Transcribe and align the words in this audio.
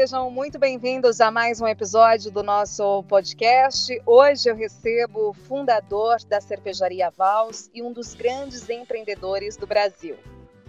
sejam 0.00 0.30
muito 0.30 0.58
bem-vindos 0.58 1.20
a 1.20 1.30
mais 1.30 1.60
um 1.60 1.66
episódio 1.68 2.30
do 2.30 2.42
nosso 2.42 3.02
podcast. 3.02 4.00
Hoje 4.06 4.48
eu 4.48 4.56
recebo 4.56 5.28
o 5.28 5.34
fundador 5.34 6.16
da 6.24 6.40
cervejaria 6.40 7.10
Vals 7.10 7.68
e 7.74 7.82
um 7.82 7.92
dos 7.92 8.14
grandes 8.14 8.70
empreendedores 8.70 9.58
do 9.58 9.66
Brasil. 9.66 10.16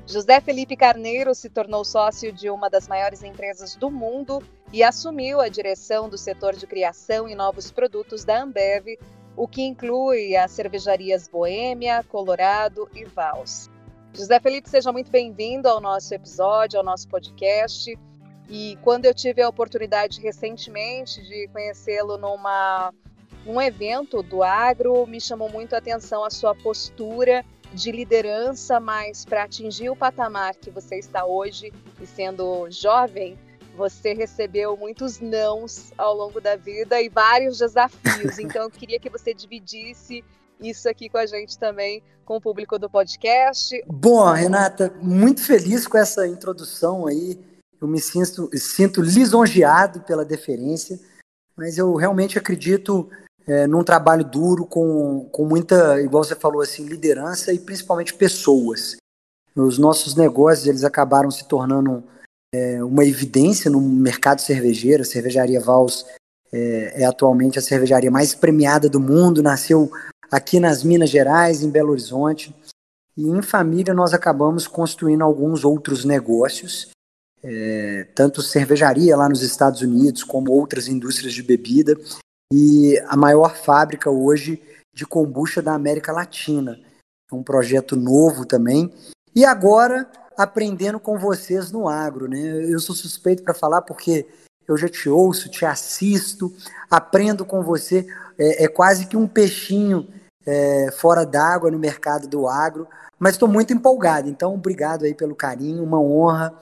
José 0.05 0.41
Felipe 0.41 0.75
Carneiro 0.75 1.33
se 1.33 1.49
tornou 1.49 1.85
sócio 1.85 2.33
de 2.33 2.49
uma 2.49 2.69
das 2.69 2.89
maiores 2.89 3.23
empresas 3.23 3.73
do 3.77 3.89
mundo 3.89 4.43
e 4.73 4.83
assumiu 4.83 5.39
a 5.39 5.47
direção 5.47 6.09
do 6.09 6.17
setor 6.17 6.53
de 6.53 6.67
criação 6.67 7.29
e 7.29 7.33
novos 7.33 7.71
produtos 7.71 8.25
da 8.25 8.43
Ambev, 8.43 8.99
o 9.37 9.47
que 9.47 9.61
inclui 9.61 10.35
as 10.35 10.51
cervejarias 10.51 11.29
Boêmia, 11.29 12.03
Colorado 12.03 12.89
e 12.93 13.05
Vals. 13.05 13.69
José 14.13 14.41
Felipe, 14.41 14.69
seja 14.69 14.91
muito 14.91 15.09
bem-vindo 15.09 15.69
ao 15.69 15.79
nosso 15.79 16.13
episódio, 16.13 16.77
ao 16.77 16.83
nosso 16.83 17.07
podcast. 17.07 17.97
E 18.51 18.77
quando 18.81 19.05
eu 19.05 19.13
tive 19.13 19.41
a 19.41 19.47
oportunidade 19.47 20.19
recentemente 20.19 21.23
de 21.23 21.47
conhecê-lo 21.47 22.17
numa 22.17 22.93
um 23.47 23.61
evento 23.61 24.21
do 24.21 24.43
agro, 24.43 25.07
me 25.07 25.21
chamou 25.21 25.49
muito 25.49 25.73
a 25.73 25.77
atenção 25.77 26.25
a 26.25 26.29
sua 26.29 26.53
postura 26.53 27.45
de 27.73 27.93
liderança, 27.93 28.77
mas 28.77 29.23
para 29.23 29.43
atingir 29.43 29.89
o 29.89 29.95
patamar 29.95 30.53
que 30.55 30.69
você 30.69 30.97
está 30.97 31.25
hoje 31.25 31.71
e 32.01 32.05
sendo 32.05 32.69
jovem, 32.69 33.39
você 33.77 34.13
recebeu 34.13 34.75
muitos 34.75 35.21
nãos 35.21 35.93
ao 35.97 36.13
longo 36.13 36.41
da 36.41 36.57
vida 36.57 37.01
e 37.01 37.07
vários 37.07 37.57
desafios. 37.57 38.37
Então 38.37 38.63
eu 38.63 38.69
queria 38.69 38.99
que 38.99 39.09
você 39.09 39.33
dividisse 39.33 40.25
isso 40.59 40.89
aqui 40.89 41.07
com 41.07 41.17
a 41.17 41.25
gente 41.25 41.57
também, 41.57 42.03
com 42.25 42.35
o 42.35 42.41
público 42.41 42.77
do 42.77 42.89
podcast. 42.89 43.81
Bom, 43.87 44.29
Renata, 44.29 44.93
muito 45.01 45.41
feliz 45.41 45.87
com 45.87 45.97
essa 45.97 46.27
introdução 46.27 47.07
aí 47.07 47.39
eu 47.81 47.87
me 47.87 47.99
sinto, 47.99 48.49
sinto 48.57 49.01
lisonjeado 49.01 50.01
pela 50.01 50.23
deferência, 50.23 50.99
mas 51.57 51.79
eu 51.79 51.95
realmente 51.95 52.37
acredito 52.37 53.09
é, 53.47 53.65
num 53.65 53.83
trabalho 53.83 54.23
duro 54.23 54.65
com, 54.65 55.27
com 55.31 55.45
muita, 55.45 55.99
igual 55.99 56.23
você 56.23 56.35
falou 56.35 56.61
assim, 56.61 56.85
liderança 56.85 57.51
e 57.51 57.59
principalmente 57.59 58.13
pessoas. 58.13 58.97
Os 59.55 59.79
nossos 59.79 60.15
negócios 60.15 60.67
eles 60.67 60.83
acabaram 60.83 61.31
se 61.31 61.47
tornando 61.47 62.03
é, 62.53 62.83
uma 62.83 63.03
evidência 63.03 63.69
no 63.69 63.81
mercado 63.81 64.41
cervejeiro. 64.41 65.01
A 65.01 65.05
cervejaria 65.05 65.59
Vals 65.59 66.05
é, 66.53 67.01
é, 67.01 67.05
atualmente 67.05 67.57
a 67.57 67.61
cervejaria 67.61 68.11
mais 68.11 68.35
premiada 68.35 68.87
do 68.87 68.99
mundo. 68.99 69.41
Nasceu 69.41 69.91
aqui 70.31 70.59
nas 70.59 70.83
Minas 70.83 71.09
Gerais, 71.09 71.63
em 71.63 71.69
Belo 71.69 71.91
Horizonte. 71.91 72.55
E 73.17 73.27
em 73.27 73.41
família 73.41 73.93
nós 73.93 74.13
acabamos 74.13 74.67
construindo 74.67 75.23
alguns 75.23 75.65
outros 75.65 76.05
negócios 76.05 76.91
é, 77.43 78.07
tanto 78.15 78.41
cervejaria 78.41 79.15
lá 79.17 79.27
nos 79.27 79.41
Estados 79.41 79.81
Unidos, 79.81 80.23
como 80.23 80.51
outras 80.51 80.87
indústrias 80.87 81.33
de 81.33 81.41
bebida, 81.41 81.97
e 82.53 83.01
a 83.07 83.15
maior 83.15 83.55
fábrica 83.55 84.09
hoje 84.09 84.61
de 84.93 85.05
kombucha 85.05 85.61
da 85.61 85.73
América 85.73 86.11
Latina. 86.11 86.79
É 87.31 87.35
um 87.35 87.43
projeto 87.43 87.95
novo 87.95 88.45
também. 88.45 88.93
E 89.33 89.45
agora, 89.45 90.09
aprendendo 90.37 90.99
com 90.99 91.17
vocês 91.17 91.71
no 91.71 91.87
agro. 91.87 92.27
Né? 92.27 92.39
Eu 92.65 92.79
sou 92.79 92.95
suspeito 92.95 93.43
para 93.43 93.53
falar 93.53 93.81
porque 93.81 94.27
eu 94.67 94.77
já 94.77 94.89
te 94.89 95.09
ouço, 95.09 95.49
te 95.49 95.65
assisto, 95.65 96.53
aprendo 96.89 97.45
com 97.45 97.63
você. 97.63 98.05
É, 98.37 98.65
é 98.65 98.67
quase 98.67 99.07
que 99.07 99.15
um 99.15 99.27
peixinho 99.27 100.07
é, 100.45 100.91
fora 100.91 101.25
d'água 101.25 101.71
no 101.71 101.79
mercado 101.79 102.27
do 102.27 102.47
agro, 102.47 102.87
mas 103.17 103.33
estou 103.33 103.47
muito 103.47 103.73
empolgado. 103.73 104.27
Então, 104.27 104.53
obrigado 104.53 105.05
aí 105.05 105.13
pelo 105.13 105.35
carinho, 105.35 105.83
uma 105.83 105.99
honra 106.01 106.53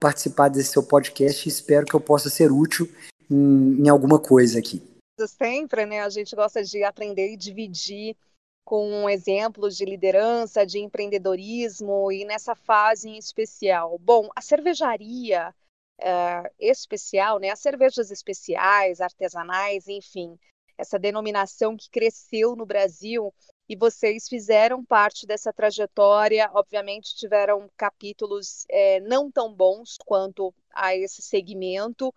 participar 0.00 0.48
desse 0.48 0.72
seu 0.72 0.82
podcast 0.82 1.46
e 1.46 1.52
espero 1.52 1.86
que 1.86 1.94
eu 1.94 2.00
possa 2.00 2.30
ser 2.30 2.52
útil 2.52 2.88
em, 3.30 3.82
em 3.82 3.88
alguma 3.88 4.20
coisa 4.20 4.58
aqui. 4.58 4.82
Sempre, 5.26 5.84
né? 5.84 6.00
A 6.00 6.08
gente 6.08 6.34
gosta 6.36 6.62
de 6.62 6.84
aprender 6.84 7.32
e 7.32 7.36
dividir 7.36 8.16
com 8.64 9.08
exemplos 9.08 9.76
de 9.76 9.84
liderança, 9.84 10.64
de 10.64 10.78
empreendedorismo 10.78 12.12
e 12.12 12.24
nessa 12.24 12.54
fase 12.54 13.08
em 13.08 13.16
especial. 13.16 13.98
Bom, 13.98 14.28
a 14.36 14.42
cervejaria 14.42 15.54
é, 16.00 16.52
especial, 16.60 17.38
né? 17.38 17.50
As 17.50 17.60
cervejas 17.60 18.10
especiais, 18.10 19.00
artesanais, 19.00 19.88
enfim, 19.88 20.38
essa 20.76 20.98
denominação 20.98 21.76
que 21.76 21.90
cresceu 21.90 22.54
no 22.54 22.64
Brasil 22.64 23.34
e 23.68 23.76
vocês 23.76 24.28
fizeram 24.28 24.84
parte 24.84 25.26
dessa 25.26 25.52
trajetória. 25.52 26.50
Obviamente, 26.54 27.14
tiveram 27.14 27.70
capítulos 27.76 28.64
é, 28.70 29.00
não 29.00 29.30
tão 29.30 29.52
bons 29.52 29.96
quanto 30.04 30.54
a 30.72 30.96
esse 30.96 31.20
segmento, 31.20 32.14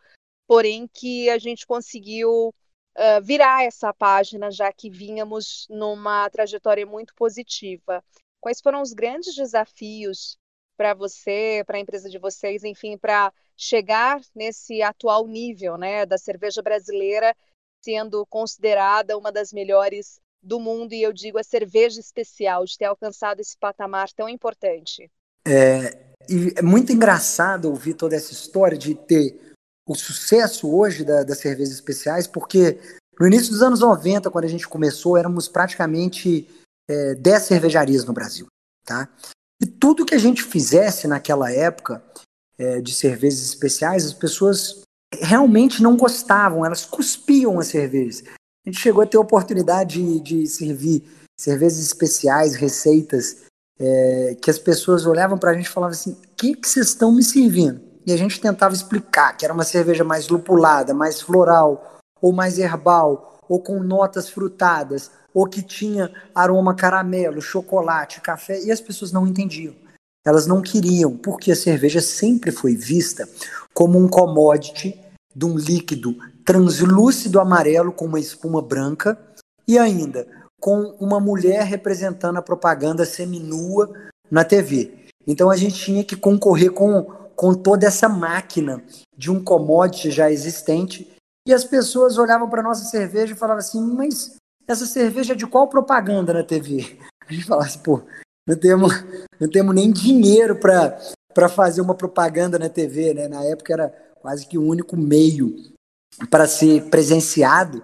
porém 0.47 0.87
que 0.87 1.29
a 1.29 1.37
gente 1.37 1.65
conseguiu 1.67 2.49
uh, 2.49 3.21
virar 3.21 3.63
essa 3.63 3.93
página, 3.93 4.49
já 4.49 4.71
que 4.71 4.89
vínhamos 4.89 5.67
numa 5.69 6.29
trajetória 6.29 6.85
muito 6.85 7.13
positiva. 7.15 8.03
Quais 8.39 8.61
foram 8.61 8.81
os 8.81 8.93
grandes 8.93 9.35
desafios 9.35 10.37
para 10.77 10.93
você, 10.93 11.63
para 11.65 11.77
a 11.77 11.79
empresa 11.81 12.09
de 12.09 12.17
vocês, 12.17 12.63
enfim, 12.63 12.97
para 12.97 13.31
chegar 13.55 14.19
nesse 14.33 14.81
atual 14.81 15.27
nível, 15.27 15.77
né, 15.77 16.05
da 16.05 16.17
cerveja 16.17 16.61
brasileira 16.61 17.35
sendo 17.83 18.25
considerada 18.27 19.17
uma 19.17 19.31
das 19.31 19.51
melhores 19.51 20.19
do 20.41 20.59
mundo, 20.59 20.93
e 20.93 21.01
eu 21.01 21.13
digo 21.13 21.37
a 21.37 21.43
cerveja 21.43 21.99
especial, 21.99 22.65
de 22.65 22.77
ter 22.77 22.85
alcançado 22.85 23.39
esse 23.39 23.57
patamar 23.57 24.09
tão 24.11 24.27
importante. 24.27 25.09
É, 25.45 26.11
e 26.29 26.53
é 26.55 26.61
muito 26.61 26.91
engraçado 26.91 27.65
ouvir 27.65 27.93
toda 27.93 28.15
essa 28.15 28.31
história 28.31 28.77
de 28.77 28.95
ter 28.95 29.39
o 29.87 29.95
sucesso 29.95 30.73
hoje 30.73 31.03
da, 31.03 31.23
das 31.23 31.39
cervejas 31.39 31.73
especiais, 31.73 32.27
porque 32.27 32.79
no 33.19 33.27
início 33.27 33.51
dos 33.51 33.61
anos 33.61 33.79
90, 33.79 34.31
quando 34.31 34.45
a 34.45 34.49
gente 34.49 34.67
começou, 34.67 35.17
éramos 35.17 35.47
praticamente 35.47 36.47
é, 36.89 37.15
10 37.15 37.43
cervejarias 37.43 38.05
no 38.05 38.13
Brasil. 38.13 38.47
Tá? 38.85 39.07
E 39.61 39.65
tudo 39.65 40.05
que 40.05 40.15
a 40.15 40.19
gente 40.19 40.43
fizesse 40.43 41.07
naquela 41.07 41.51
época 41.51 42.03
é, 42.57 42.81
de 42.81 42.93
cervejas 42.93 43.41
especiais, 43.41 44.05
as 44.05 44.13
pessoas 44.13 44.81
realmente 45.13 45.83
não 45.83 45.97
gostavam, 45.97 46.65
elas 46.65 46.85
cuspiam 46.85 47.59
as 47.59 47.67
cervejas. 47.67 48.23
A 48.65 48.69
gente 48.69 48.79
chegou 48.79 49.01
a 49.01 49.07
ter 49.07 49.17
a 49.17 49.21
oportunidade 49.21 50.01
de, 50.01 50.19
de 50.19 50.47
servir 50.47 51.03
cervejas 51.39 51.79
especiais, 51.79 52.55
receitas, 52.55 53.37
é, 53.79 54.37
que 54.39 54.51
as 54.51 54.59
pessoas 54.59 55.07
olhavam 55.07 55.37
para 55.37 55.51
a 55.51 55.53
gente 55.53 55.65
e 55.65 55.69
falavam 55.69 55.93
assim: 55.93 56.11
o 56.11 56.35
que, 56.37 56.55
que 56.55 56.67
vocês 56.67 56.87
estão 56.87 57.11
me 57.11 57.23
servindo? 57.23 57.81
E 58.05 58.13
a 58.13 58.17
gente 58.17 58.39
tentava 58.39 58.73
explicar 58.73 59.35
que 59.35 59.45
era 59.45 59.53
uma 59.53 59.63
cerveja 59.63 60.03
mais 60.03 60.27
lupulada, 60.27 60.93
mais 60.93 61.21
floral, 61.21 61.99
ou 62.21 62.31
mais 62.31 62.59
herbal, 62.59 63.39
ou 63.49 63.59
com 63.59 63.79
notas 63.79 64.29
frutadas, 64.29 65.09
ou 65.33 65.47
que 65.47 65.63
tinha 65.63 66.11
aroma 66.33 66.75
caramelo, 66.75 67.41
chocolate, 67.41 68.21
café, 68.21 68.61
e 68.63 68.71
as 68.71 68.81
pessoas 68.81 69.11
não 69.11 69.27
entendiam. 69.27 69.73
Elas 70.25 70.45
não 70.45 70.61
queriam, 70.61 71.17
porque 71.17 71.51
a 71.51 71.55
cerveja 71.55 72.01
sempre 72.01 72.51
foi 72.51 72.75
vista 72.75 73.27
como 73.73 73.97
um 73.97 74.07
commodity 74.07 74.99
de 75.35 75.45
um 75.45 75.57
líquido 75.57 76.15
translúcido 76.43 77.39
amarelo 77.39 77.91
com 77.91 78.05
uma 78.05 78.19
espuma 78.19 78.61
branca 78.61 79.17
e 79.67 79.77
ainda 79.77 80.27
com 80.59 80.95
uma 80.99 81.19
mulher 81.19 81.63
representando 81.63 82.37
a 82.37 82.41
propaganda 82.41 83.05
seminua 83.05 83.91
na 84.29 84.43
TV. 84.43 85.07
Então 85.25 85.49
a 85.49 85.55
gente 85.55 85.75
tinha 85.75 86.03
que 86.03 86.15
concorrer 86.15 86.71
com, 86.71 87.03
com 87.35 87.53
toda 87.53 87.87
essa 87.87 88.07
máquina 88.07 88.83
de 89.17 89.31
um 89.31 89.43
commodity 89.43 90.11
já 90.11 90.31
existente 90.31 91.11
e 91.47 91.53
as 91.53 91.63
pessoas 91.63 92.17
olhavam 92.17 92.49
para 92.49 92.61
nossa 92.61 92.85
cerveja 92.85 93.33
e 93.33 93.37
falavam 93.37 93.59
assim: 93.59 93.81
mas 93.81 94.35
essa 94.67 94.85
cerveja 94.85 95.33
é 95.33 95.35
de 95.35 95.47
qual 95.47 95.67
propaganda 95.67 96.33
na 96.33 96.43
TV? 96.43 96.97
A 97.27 97.33
gente 97.33 97.45
falava 97.45 97.67
assim, 97.67 97.79
pô, 97.79 98.01
não 98.47 98.55
temos, 98.55 98.93
não 99.39 99.49
temos 99.49 99.73
nem 99.73 99.91
dinheiro 99.91 100.59
para 100.59 101.49
fazer 101.49 101.81
uma 101.81 101.95
propaganda 101.95 102.59
na 102.59 102.69
TV, 102.69 103.13
né? 103.13 103.27
Na 103.27 103.43
época 103.43 103.73
era 103.73 104.10
quase 104.21 104.47
que 104.47 104.57
o 104.57 104.63
único 104.63 104.95
meio 104.95 105.73
para 106.29 106.47
ser 106.47 106.89
presenciado 106.89 107.83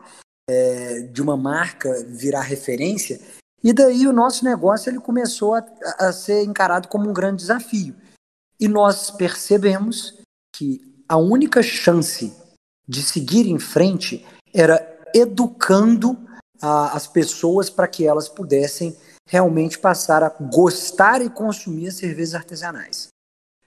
é, 0.50 1.02
de 1.02 1.22
uma 1.22 1.36
marca 1.36 2.06
virar 2.08 2.42
referência. 2.42 3.20
E 3.64 3.74
daí 3.74 4.08
o 4.08 4.14
nosso 4.14 4.46
negócio 4.46 4.90
ele 4.90 5.00
começou 5.00 5.56
a, 5.56 5.66
a 6.00 6.14
ser 6.14 6.44
encarado 6.44 6.88
como 6.88 7.10
um 7.10 7.14
grande 7.14 7.42
desafio. 7.42 7.96
E 8.60 8.68
nós 8.68 9.12
percebemos 9.12 10.20
que 10.56 10.82
a 11.08 11.18
única 11.18 11.62
chance 11.62 12.34
de 12.88 13.02
seguir 13.02 13.48
em 13.48 13.60
frente 13.60 14.26
era 14.54 14.98
educando 15.14 16.18
a, 16.62 16.96
as 16.96 17.08
pessoas 17.08 17.70
para 17.70 17.88
que 17.88 18.06
elas 18.06 18.30
pudessem 18.30 18.96
realmente 19.28 19.78
passar 19.78 20.24
a 20.24 20.30
gostar 20.30 21.22
e 21.22 21.30
consumir 21.30 21.90
as 21.90 21.96
cervejas 21.96 22.36
artesanais. 22.36 23.10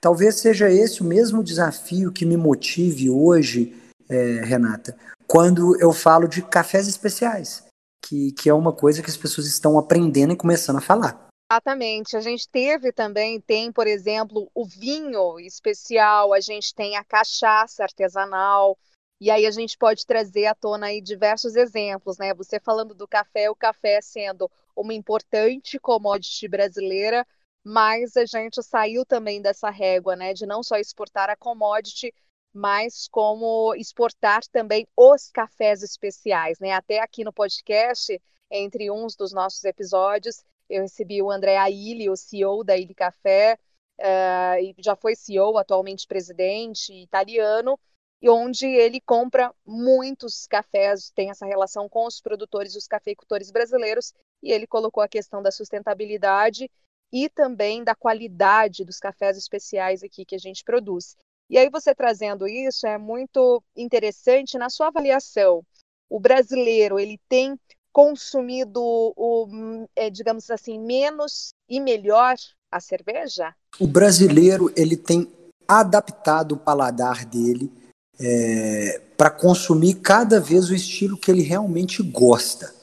Talvez 0.01 0.35
seja 0.39 0.67
esse 0.67 1.01
o 1.01 1.05
mesmo 1.05 1.43
desafio 1.43 2.11
que 2.11 2.25
me 2.25 2.35
motive 2.35 3.07
hoje 3.07 3.79
é, 4.09 4.41
Renata, 4.43 4.97
quando 5.27 5.79
eu 5.79 5.93
falo 5.93 6.27
de 6.27 6.41
cafés 6.41 6.87
especiais, 6.87 7.63
que, 8.03 8.31
que 8.31 8.49
é 8.49 8.53
uma 8.53 8.73
coisa 8.73 9.03
que 9.03 9.09
as 9.09 9.15
pessoas 9.15 9.45
estão 9.45 9.77
aprendendo 9.77 10.33
e 10.33 10.35
começando 10.35 10.77
a 10.77 10.81
falar. 10.81 11.27
Exatamente. 11.51 12.17
A 12.17 12.21
gente 12.21 12.49
teve 12.49 12.91
também, 12.91 13.39
tem, 13.39 13.71
por 13.71 13.85
exemplo, 13.85 14.49
o 14.55 14.65
vinho 14.65 15.39
especial, 15.39 16.33
a 16.33 16.39
gente 16.39 16.73
tem 16.73 16.97
a 16.97 17.03
cachaça 17.03 17.83
artesanal, 17.83 18.77
e 19.19 19.29
aí 19.29 19.45
a 19.45 19.51
gente 19.51 19.77
pode 19.77 20.05
trazer 20.07 20.47
à 20.47 20.55
tona 20.55 20.87
aí 20.87 20.99
diversos 20.99 21.55
exemplos, 21.55 22.17
né? 22.17 22.33
Você 22.33 22.59
falando 22.59 22.95
do 22.95 23.07
café, 23.07 23.51
o 23.51 23.55
café 23.55 24.01
sendo 24.01 24.49
uma 24.75 24.95
importante 24.95 25.77
commodity 25.77 26.47
brasileira, 26.47 27.27
mas 27.63 28.17
a 28.17 28.25
gente 28.25 28.61
saiu 28.63 29.05
também 29.05 29.41
dessa 29.41 29.69
régua, 29.69 30.15
né, 30.15 30.33
de 30.33 30.45
não 30.45 30.63
só 30.63 30.77
exportar 30.77 31.29
a 31.29 31.35
commodity, 31.35 32.13
mas 32.53 33.07
como 33.09 33.73
exportar 33.75 34.41
também 34.51 34.87
os 34.97 35.29
cafés 35.29 35.81
especiais, 35.83 36.59
né? 36.59 36.73
Até 36.73 36.99
aqui 36.99 37.23
no 37.23 37.31
podcast, 37.31 38.21
entre 38.49 38.91
uns 38.91 39.15
dos 39.15 39.31
nossos 39.31 39.63
episódios, 39.63 40.43
eu 40.69 40.81
recebi 40.81 41.21
o 41.21 41.31
André 41.31 41.57
Aili, 41.57 42.09
o 42.09 42.15
CEO 42.15 42.63
da 42.63 42.75
Ilha 42.75 42.93
Café, 42.93 43.57
uh, 43.99 44.73
já 44.79 44.95
foi 44.95 45.15
CEO, 45.15 45.57
atualmente 45.57 46.07
presidente 46.07 46.93
italiano, 46.93 47.79
e 48.21 48.29
onde 48.29 48.65
ele 48.67 49.01
compra 49.01 49.53
muitos 49.65 50.45
cafés, 50.45 51.09
tem 51.11 51.29
essa 51.29 51.45
relação 51.45 51.89
com 51.89 52.05
os 52.05 52.21
produtores, 52.21 52.75
os 52.75 52.87
cafeicultores 52.87 53.49
brasileiros, 53.49 54.13
e 54.43 54.51
ele 54.51 54.67
colocou 54.67 55.01
a 55.01 55.07
questão 55.07 55.41
da 55.41 55.51
sustentabilidade 55.51 56.69
e 57.11 57.29
também 57.29 57.83
da 57.83 57.93
qualidade 57.93 58.85
dos 58.85 58.99
cafés 58.99 59.37
especiais 59.37 60.03
aqui 60.03 60.25
que 60.25 60.35
a 60.35 60.39
gente 60.39 60.63
produz. 60.63 61.15
E 61.49 61.57
aí 61.57 61.69
você 61.69 61.93
trazendo 61.93 62.47
isso 62.47 62.87
é 62.87 62.97
muito 62.97 63.61
interessante 63.75 64.57
na 64.57 64.69
sua 64.69 64.87
avaliação. 64.87 65.63
O 66.09 66.19
brasileiro, 66.19 66.99
ele 66.99 67.19
tem 67.27 67.59
consumido, 67.91 68.81
o, 68.81 69.85
é, 69.95 70.09
digamos 70.09 70.49
assim, 70.49 70.79
menos 70.79 71.49
e 71.69 71.79
melhor 71.79 72.35
a 72.71 72.79
cerveja? 72.79 73.53
O 73.79 73.87
brasileiro 73.87 74.71
ele 74.77 74.95
tem 74.95 75.29
adaptado 75.67 76.53
o 76.53 76.57
paladar 76.57 77.25
dele 77.25 77.71
é, 78.19 79.01
para 79.17 79.29
consumir 79.29 79.95
cada 79.95 80.39
vez 80.39 80.69
o 80.69 80.75
estilo 80.75 81.17
que 81.17 81.29
ele 81.29 81.41
realmente 81.41 82.01
gosta, 82.01 82.73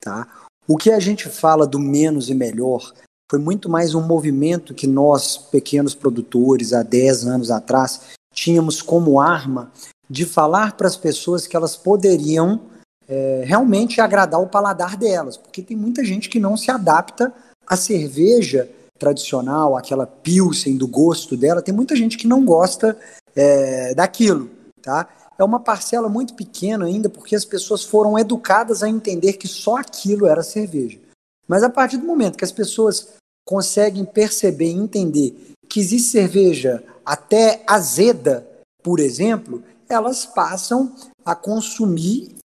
tá? 0.00 0.46
O 0.66 0.76
que 0.76 0.90
a 0.90 1.00
gente 1.00 1.28
fala 1.28 1.66
do 1.66 1.78
menos 1.78 2.30
e 2.30 2.34
melhor 2.34 2.92
foi 3.32 3.38
muito 3.38 3.66
mais 3.66 3.94
um 3.94 4.02
movimento 4.02 4.74
que 4.74 4.86
nós, 4.86 5.38
pequenos 5.38 5.94
produtores, 5.94 6.74
há 6.74 6.82
10 6.82 7.24
anos 7.24 7.50
atrás, 7.50 8.10
tínhamos 8.34 8.82
como 8.82 9.18
arma 9.18 9.72
de 10.06 10.26
falar 10.26 10.76
para 10.76 10.86
as 10.86 10.98
pessoas 10.98 11.46
que 11.46 11.56
elas 11.56 11.74
poderiam 11.74 12.60
é, 13.08 13.42
realmente 13.46 14.02
agradar 14.02 14.38
o 14.38 14.48
paladar 14.48 14.98
delas, 14.98 15.38
porque 15.38 15.62
tem 15.62 15.74
muita 15.74 16.04
gente 16.04 16.28
que 16.28 16.38
não 16.38 16.58
se 16.58 16.70
adapta 16.70 17.32
à 17.66 17.74
cerveja 17.74 18.68
tradicional, 18.98 19.78
aquela 19.78 20.06
pilsen 20.06 20.76
do 20.76 20.86
gosto 20.86 21.34
dela, 21.34 21.62
tem 21.62 21.74
muita 21.74 21.96
gente 21.96 22.18
que 22.18 22.26
não 22.26 22.44
gosta 22.44 22.98
é, 23.34 23.94
daquilo, 23.94 24.50
tá? 24.82 25.08
É 25.38 25.42
uma 25.42 25.58
parcela 25.58 26.10
muito 26.10 26.34
pequena 26.34 26.84
ainda, 26.84 27.08
porque 27.08 27.34
as 27.34 27.46
pessoas 27.46 27.82
foram 27.82 28.18
educadas 28.18 28.82
a 28.82 28.90
entender 28.90 29.32
que 29.38 29.48
só 29.48 29.78
aquilo 29.78 30.26
era 30.26 30.42
cerveja. 30.42 31.00
Mas 31.48 31.62
a 31.62 31.70
partir 31.70 31.96
do 31.96 32.06
momento 32.06 32.36
que 32.36 32.44
as 32.44 32.52
pessoas 32.52 33.14
conseguem 33.44 34.04
perceber 34.04 34.70
e 34.70 34.76
entender 34.76 35.52
que 35.68 35.80
existe 35.80 36.10
cerveja 36.10 36.82
até 37.04 37.62
azeda, 37.66 38.46
por 38.82 39.00
exemplo, 39.00 39.62
elas 39.88 40.24
passam 40.24 40.94
a 41.24 41.34
consumir 41.34 42.36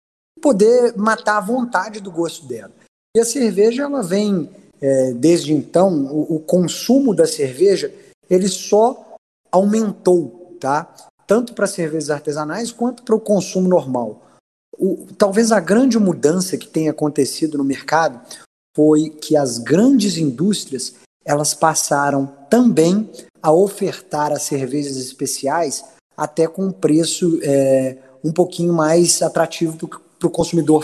poder 0.41 0.97
matar 0.97 1.39
a 1.39 1.41
vontade 1.41 2.01
do 2.01 2.11
gosto 2.11 2.47
dela. 2.47 2.73
E 3.17 3.21
a 3.21 3.25
cerveja, 3.25 3.85
ela 3.85 4.03
vem, 4.03 4.51
é, 4.81 5.13
desde 5.13 5.53
então, 5.53 6.07
o, 6.07 6.37
o, 6.37 6.41
consumo 6.41 7.15
da 7.15 7.27
cerveja, 7.27 7.93
ele 8.29 8.49
só 8.49 9.17
aumentou, 9.51 10.57
tá? 10.61 10.95
Tanto 11.27 11.55
para 11.55 11.67
cervejas 11.67 12.11
artesanais 12.11 12.71
quanto 12.71 13.03
para 13.03 13.15
o 13.15 13.21
consumo 13.21 13.69
normal. 13.69 14.23
O, 14.79 15.07
talvez 15.17 15.51
a 15.51 15.59
grande 15.59 15.99
mudança 15.99 16.59
que 16.59 16.69
tenha 16.69 16.91
acontecido 16.91 17.57
no 17.57 17.65
mercado 17.65 18.21
foi 18.77 19.09
que 19.09 19.35
as 19.35 19.57
grandes 19.57 20.19
indústrias 20.19 20.93
elas 21.25 21.55
passaram 21.55 22.27
também 22.51 23.11
a 23.43 23.51
ofertar 23.51 24.31
as 24.33 24.43
cervejas 24.43 24.99
especiais 24.99 25.83
até 26.15 26.47
com 26.47 26.67
um 26.67 26.73
preço 26.73 27.41
é, 27.43 27.97
um 28.23 28.31
pouquinho 28.31 28.75
mais 28.75 29.23
atrativo 29.23 29.89
para 30.19 30.29
o 30.29 30.31
consumidor 30.31 30.83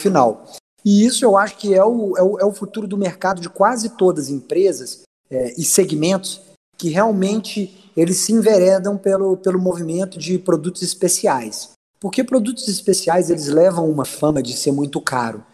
final. 0.00 0.46
E 0.82 1.04
isso 1.04 1.24
eu 1.26 1.36
acho 1.36 1.58
que 1.58 1.74
é 1.74 1.84
o, 1.84 2.16
é 2.16 2.22
o, 2.22 2.38
é 2.40 2.44
o 2.44 2.52
futuro 2.52 2.88
do 2.88 2.96
mercado 2.96 3.40
de 3.40 3.50
quase 3.50 3.90
todas 3.90 4.24
as 4.24 4.30
empresas 4.30 5.02
é, 5.30 5.52
e 5.58 5.64
segmentos 5.64 6.40
que 6.78 6.88
realmente 6.88 7.90
eles 7.94 8.16
se 8.16 8.32
enveredam 8.32 8.96
pelo, 8.96 9.36
pelo 9.36 9.60
movimento 9.60 10.18
de 10.18 10.38
produtos 10.38 10.82
especiais. 10.82 11.70
Porque 12.00 12.24
produtos 12.24 12.66
especiais 12.66 13.30
eles 13.30 13.46
levam 13.46 13.88
uma 13.88 14.04
fama 14.04 14.42
de 14.42 14.56
ser 14.56 14.72
muito 14.72 15.00
caro. 15.00 15.44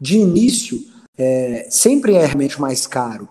De 0.00 0.18
início, 0.18 0.82
é, 1.16 1.66
sempre 1.70 2.14
é 2.14 2.24
realmente 2.24 2.60
mais 2.60 2.86
caro, 2.86 3.28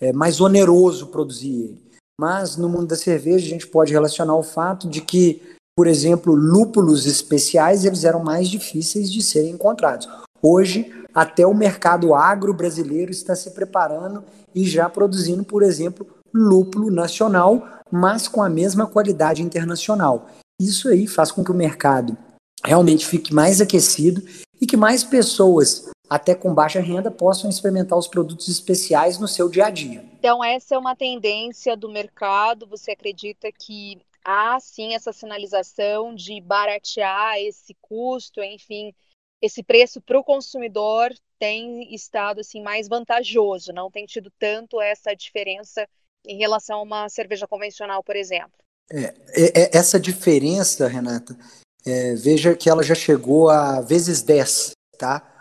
é 0.00 0.12
mais 0.12 0.40
oneroso 0.40 1.08
produzir 1.08 1.52
ele. 1.52 1.84
Mas 2.18 2.56
no 2.56 2.68
mundo 2.68 2.86
da 2.86 2.96
cerveja 2.96 3.46
a 3.46 3.48
gente 3.48 3.66
pode 3.66 3.92
relacionar 3.92 4.36
o 4.36 4.42
fato 4.42 4.88
de 4.88 5.00
que 5.00 5.42
por 5.76 5.88
exemplo, 5.88 6.34
lúpulos 6.34 7.04
especiais, 7.04 7.84
eles 7.84 8.04
eram 8.04 8.22
mais 8.22 8.48
difíceis 8.48 9.12
de 9.12 9.20
serem 9.20 9.52
encontrados. 9.52 10.08
Hoje, 10.40 10.92
até 11.12 11.46
o 11.46 11.54
mercado 11.54 12.14
agro 12.14 12.54
brasileiro 12.54 13.10
está 13.10 13.34
se 13.34 13.50
preparando 13.50 14.22
e 14.54 14.64
já 14.64 14.88
produzindo, 14.88 15.42
por 15.42 15.62
exemplo, 15.62 16.06
lúpulo 16.32 16.90
nacional, 16.90 17.66
mas 17.90 18.28
com 18.28 18.42
a 18.42 18.48
mesma 18.48 18.86
qualidade 18.86 19.42
internacional. 19.42 20.28
Isso 20.60 20.88
aí 20.88 21.08
faz 21.08 21.32
com 21.32 21.42
que 21.42 21.50
o 21.50 21.56
mercado 21.56 22.16
realmente 22.64 23.04
fique 23.06 23.34
mais 23.34 23.60
aquecido 23.60 24.22
e 24.60 24.66
que 24.66 24.76
mais 24.76 25.02
pessoas, 25.02 25.90
até 26.08 26.34
com 26.34 26.54
baixa 26.54 26.80
renda, 26.80 27.10
possam 27.10 27.48
experimentar 27.48 27.98
os 27.98 28.08
produtos 28.08 28.48
especiais 28.48 29.18
no 29.18 29.26
seu 29.26 29.48
dia 29.48 29.66
a 29.66 29.70
dia. 29.70 30.04
Então, 30.18 30.42
essa 30.44 30.74
é 30.74 30.78
uma 30.78 30.94
tendência 30.94 31.76
do 31.76 31.88
mercado. 31.88 32.66
Você 32.66 32.92
acredita 32.92 33.50
que 33.50 34.00
há 34.24 34.58
sim 34.60 34.94
essa 34.94 35.12
sinalização 35.12 36.14
de 36.14 36.40
baratear 36.40 37.38
esse 37.38 37.74
custo, 37.80 38.42
enfim, 38.42 38.92
esse 39.40 39.62
preço 39.62 40.00
para 40.00 40.18
o 40.18 40.24
consumidor 40.24 41.12
tem 41.38 41.94
estado 41.94 42.40
assim 42.40 42.62
mais 42.62 42.88
vantajoso, 42.88 43.72
não 43.72 43.90
tem 43.90 44.06
tido 44.06 44.32
tanto 44.38 44.80
essa 44.80 45.14
diferença 45.14 45.86
em 46.26 46.38
relação 46.38 46.78
a 46.78 46.82
uma 46.82 47.08
cerveja 47.10 47.46
convencional, 47.46 48.02
por 48.02 48.16
exemplo. 48.16 48.52
É, 48.90 49.14
é, 49.28 49.62
é 49.62 49.76
essa 49.76 50.00
diferença, 50.00 50.88
Renata, 50.88 51.36
é, 51.84 52.14
veja 52.14 52.56
que 52.56 52.70
ela 52.70 52.82
já 52.82 52.94
chegou 52.94 53.50
a 53.50 53.82
vezes 53.82 54.22
10, 54.22 54.72
tá? 54.98 55.33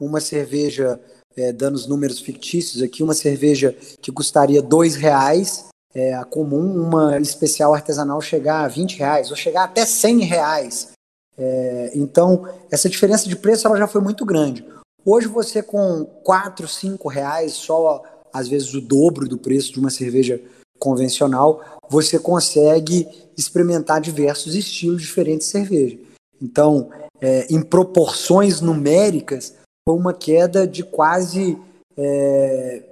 Uma 0.00 0.20
cerveja, 0.20 1.00
é, 1.36 1.52
dando 1.52 1.74
os 1.74 1.86
números 1.86 2.20
fictícios 2.20 2.82
aqui, 2.82 3.02
uma 3.02 3.14
cerveja 3.14 3.76
que 4.00 4.12
custaria 4.12 4.62
dois 4.62 4.94
reais 4.94 5.68
é 5.94 6.14
a 6.14 6.24
comum 6.24 6.80
uma 6.80 7.18
especial 7.18 7.74
artesanal 7.74 8.20
chegar 8.20 8.64
a 8.64 8.68
20 8.68 8.98
reais, 8.98 9.30
ou 9.30 9.36
chegar 9.36 9.64
até 9.64 9.84
100 9.84 10.20
reais. 10.20 10.88
É, 11.36 11.92
então, 11.94 12.46
essa 12.70 12.88
diferença 12.88 13.28
de 13.28 13.36
preço 13.36 13.66
ela 13.66 13.78
já 13.78 13.86
foi 13.86 14.00
muito 14.00 14.24
grande. 14.24 14.64
Hoje 15.04 15.26
você 15.26 15.62
com 15.62 16.04
4, 16.04 16.68
5 16.68 17.08
reais, 17.08 17.54
só 17.54 18.02
às 18.32 18.48
vezes 18.48 18.74
o 18.74 18.80
dobro 18.80 19.28
do 19.28 19.38
preço 19.38 19.72
de 19.72 19.80
uma 19.80 19.90
cerveja 19.90 20.40
convencional, 20.78 21.64
você 21.88 22.18
consegue 22.18 23.08
experimentar 23.36 24.00
diversos 24.00 24.54
estilos 24.54 25.02
diferentes 25.02 25.46
de 25.46 25.52
cerveja. 25.52 25.98
Então, 26.40 26.90
é, 27.20 27.46
em 27.50 27.62
proporções 27.62 28.60
numéricas, 28.60 29.54
uma 29.96 30.14
queda 30.14 30.66
de 30.66 30.82
quase 30.82 31.58
é, 31.96 32.82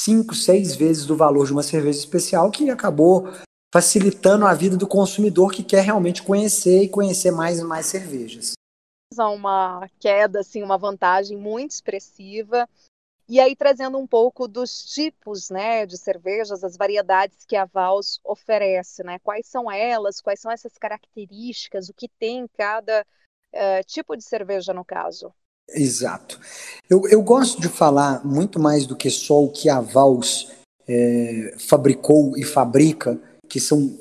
cinco, 0.00 0.34
seis 0.34 0.74
vezes 0.76 1.06
do 1.06 1.16
valor 1.16 1.46
de 1.46 1.52
uma 1.52 1.62
cerveja 1.62 1.98
especial, 1.98 2.50
que 2.50 2.70
acabou 2.70 3.28
facilitando 3.74 4.46
a 4.46 4.54
vida 4.54 4.76
do 4.76 4.86
consumidor 4.86 5.52
que 5.52 5.62
quer 5.62 5.82
realmente 5.82 6.22
conhecer 6.22 6.82
e 6.82 6.88
conhecer 6.88 7.30
mais 7.30 7.58
e 7.58 7.64
mais 7.64 7.86
cervejas. 7.86 8.52
Uma 9.18 9.88
queda, 9.98 10.40
assim, 10.40 10.62
uma 10.62 10.78
vantagem 10.78 11.36
muito 11.36 11.72
expressiva. 11.72 12.68
E 13.28 13.40
aí 13.40 13.56
trazendo 13.56 13.98
um 13.98 14.06
pouco 14.06 14.46
dos 14.46 14.84
tipos, 14.84 15.50
né, 15.50 15.84
de 15.84 15.98
cervejas, 15.98 16.62
as 16.62 16.76
variedades 16.76 17.44
que 17.44 17.56
a 17.56 17.64
Vals 17.64 18.20
oferece, 18.24 19.02
né? 19.02 19.18
Quais 19.18 19.46
são 19.48 19.70
elas? 19.70 20.20
Quais 20.20 20.40
são 20.40 20.50
essas 20.50 20.78
características? 20.78 21.88
O 21.88 21.94
que 21.94 22.08
tem 22.08 22.46
cada 22.56 23.04
uh, 23.52 23.84
tipo 23.84 24.16
de 24.16 24.22
cerveja 24.22 24.72
no 24.72 24.84
caso? 24.84 25.34
Exato. 25.70 26.38
Eu, 26.88 27.06
eu 27.08 27.22
gosto 27.22 27.60
de 27.60 27.68
falar 27.68 28.24
muito 28.24 28.60
mais 28.60 28.86
do 28.86 28.96
que 28.96 29.10
só 29.10 29.42
o 29.42 29.50
que 29.50 29.68
a 29.68 29.80
Vals 29.80 30.48
é, 30.86 31.54
fabricou 31.58 32.36
e 32.36 32.44
fabrica, 32.44 33.18
que 33.48 33.58
são 33.58 33.96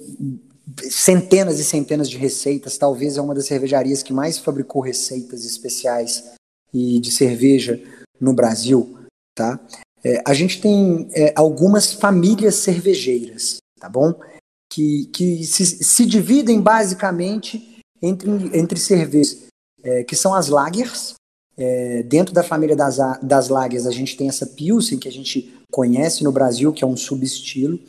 centenas 0.90 1.60
e 1.60 1.64
centenas 1.64 2.10
de 2.10 2.18
receitas. 2.18 2.78
Talvez 2.78 3.18
é 3.18 3.22
uma 3.22 3.34
das 3.34 3.46
cervejarias 3.46 4.04
que 4.04 4.14
mais 4.14 4.38
fabricou 4.38 4.82
receitas 4.82 5.46
especiais 5.46 6.32
e 6.74 7.00
de 7.00 7.12
cerveja 7.12 7.82
no 8.20 8.34
Brasil. 8.34 8.98
tá? 9.34 9.60
É, 10.04 10.22
a 10.26 10.34
gente 10.34 10.62
tem 10.62 11.10
é, 11.14 11.34
algumas 11.36 11.94
famílias 11.94 12.56
cervejeiras, 12.56 13.58
tá 13.80 13.90
bom? 13.90 14.14
Que, 14.72 15.06
que 15.08 15.44
se, 15.46 15.66
se 15.66 16.06
dividem 16.06 16.62
basicamente 16.62 17.82
entre, 18.02 18.30
entre 18.58 18.80
cervejas, 18.80 19.46
é, 19.84 20.04
que 20.04 20.16
são 20.16 20.34
as 20.34 20.50
lagers. 20.50 21.16
É, 21.58 22.04
dentro 22.04 22.34
da 22.34 22.44
família 22.44 22.76
das, 22.76 22.98
das 23.22 23.50
lagers, 23.50 23.86
a 23.86 23.92
gente 23.92 24.18
tem 24.18 24.28
essa 24.28 24.46
Pilsen, 24.46 25.00
que 25.00 25.08
a 25.08 25.12
gente 25.12 25.54
conhece 25.72 26.24
no 26.24 26.32
Brasil, 26.32 26.74
que 26.74 26.84
é 26.84 26.88
um 26.88 26.98
subestilo. 26.98 27.80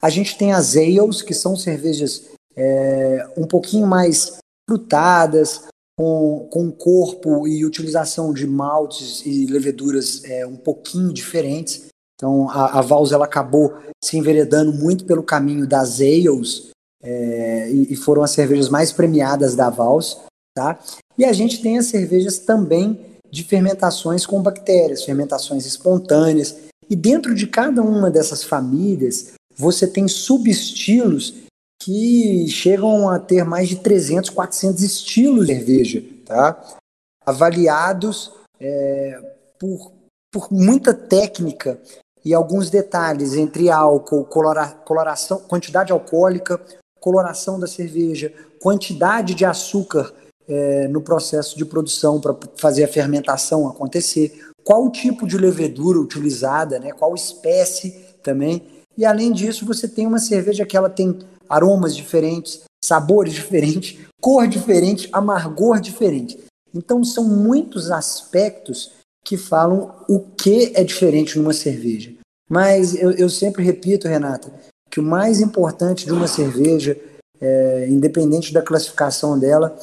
A 0.00 0.10
gente 0.10 0.36
tem 0.36 0.52
as 0.52 0.76
ales, 0.76 1.22
que 1.22 1.34
são 1.34 1.56
cervejas 1.56 2.28
é, 2.54 3.28
um 3.36 3.46
pouquinho 3.46 3.86
mais 3.86 4.38
frutadas, 4.68 5.62
com, 5.98 6.46
com 6.50 6.70
corpo 6.70 7.48
e 7.48 7.64
utilização 7.64 8.32
de 8.32 8.46
maltes 8.46 9.24
e 9.24 9.46
leveduras 9.46 10.22
é, 10.24 10.46
um 10.46 10.56
pouquinho 10.56 11.12
diferentes. 11.12 11.86
Então 12.14 12.50
a, 12.50 12.78
a 12.78 12.82
Vals 12.82 13.12
ela 13.12 13.24
acabou 13.24 13.74
se 14.04 14.16
enveredando 14.16 14.72
muito 14.72 15.04
pelo 15.06 15.22
caminho 15.22 15.66
das 15.66 16.00
ales 16.00 16.70
é, 17.02 17.70
e, 17.70 17.92
e, 17.92 17.96
foram 17.96 18.22
as 18.22 18.32
cervejas 18.32 18.68
mais 18.68 18.92
premiadas 18.92 19.54
da 19.54 19.70
Vals, 19.70 20.20
tá? 20.54 20.78
E 21.16 21.24
a 21.24 21.32
gente 21.32 21.62
tem 21.62 21.78
as 21.78 21.86
cervejas 21.86 22.38
também 22.38 22.98
de 23.30 23.44
fermentações 23.44 24.24
com 24.24 24.42
bactérias, 24.42 25.04
fermentações 25.04 25.66
espontâneas. 25.66 26.56
E 26.88 26.94
dentro 26.94 27.34
de 27.34 27.46
cada 27.46 27.82
uma 27.82 28.10
dessas 28.10 28.44
famílias 28.44 29.32
você 29.56 29.86
tem 29.86 30.06
subestilos 30.06 31.34
que 31.82 32.46
chegam 32.48 33.08
a 33.08 33.18
ter 33.18 33.44
mais 33.44 33.68
de 33.68 33.76
300, 33.76 34.30
400 34.30 34.82
estilos 34.82 35.46
de 35.46 35.54
cerveja, 35.54 36.02
tá? 36.24 36.76
avaliados 37.24 38.32
é, 38.60 39.20
por, 39.58 39.92
por 40.32 40.52
muita 40.52 40.94
técnica 40.94 41.80
e 42.24 42.34
alguns 42.34 42.70
detalhes 42.70 43.34
entre 43.34 43.70
álcool, 43.70 44.24
colora, 44.24 44.68
coloração, 44.84 45.38
quantidade 45.40 45.92
alcoólica, 45.92 46.60
coloração 47.00 47.58
da 47.58 47.66
cerveja, 47.66 48.32
quantidade 48.60 49.34
de 49.34 49.44
açúcar 49.44 50.12
é, 50.48 50.88
no 50.88 51.00
processo 51.00 51.56
de 51.56 51.64
produção 51.64 52.20
para 52.20 52.36
fazer 52.56 52.84
a 52.84 52.88
fermentação 52.88 53.68
acontecer, 53.68 54.46
qual 54.62 54.90
tipo 54.90 55.26
de 55.26 55.36
levedura 55.36 55.98
utilizada, 55.98 56.78
né, 56.78 56.92
qual 56.92 57.14
espécie 57.14 58.04
também. 58.22 58.62
E 58.96 59.04
além 59.04 59.32
disso, 59.32 59.66
você 59.66 59.86
tem 59.86 60.06
uma 60.06 60.18
cerveja 60.18 60.66
que 60.66 60.76
ela 60.76 60.90
tem 60.90 61.18
aromas 61.48 61.94
diferentes, 61.94 62.62
sabores 62.84 63.34
diferentes, 63.34 63.98
cor 64.20 64.46
diferente, 64.48 65.08
amargor 65.12 65.80
diferente. 65.80 66.38
Então 66.74 67.02
são 67.04 67.24
muitos 67.24 67.90
aspectos 67.90 68.92
que 69.24 69.36
falam 69.36 69.92
o 70.08 70.20
que 70.20 70.72
é 70.74 70.84
diferente 70.84 71.38
numa 71.38 71.52
cerveja. 71.52 72.12
Mas 72.48 72.94
eu, 72.94 73.10
eu 73.12 73.28
sempre 73.28 73.64
repito, 73.64 74.06
Renata, 74.06 74.52
que 74.90 75.00
o 75.00 75.02
mais 75.02 75.40
importante 75.40 76.06
de 76.06 76.12
uma 76.12 76.28
cerveja, 76.28 76.96
é, 77.40 77.88
independente 77.88 78.52
da 78.52 78.62
classificação 78.62 79.38
dela, 79.38 79.76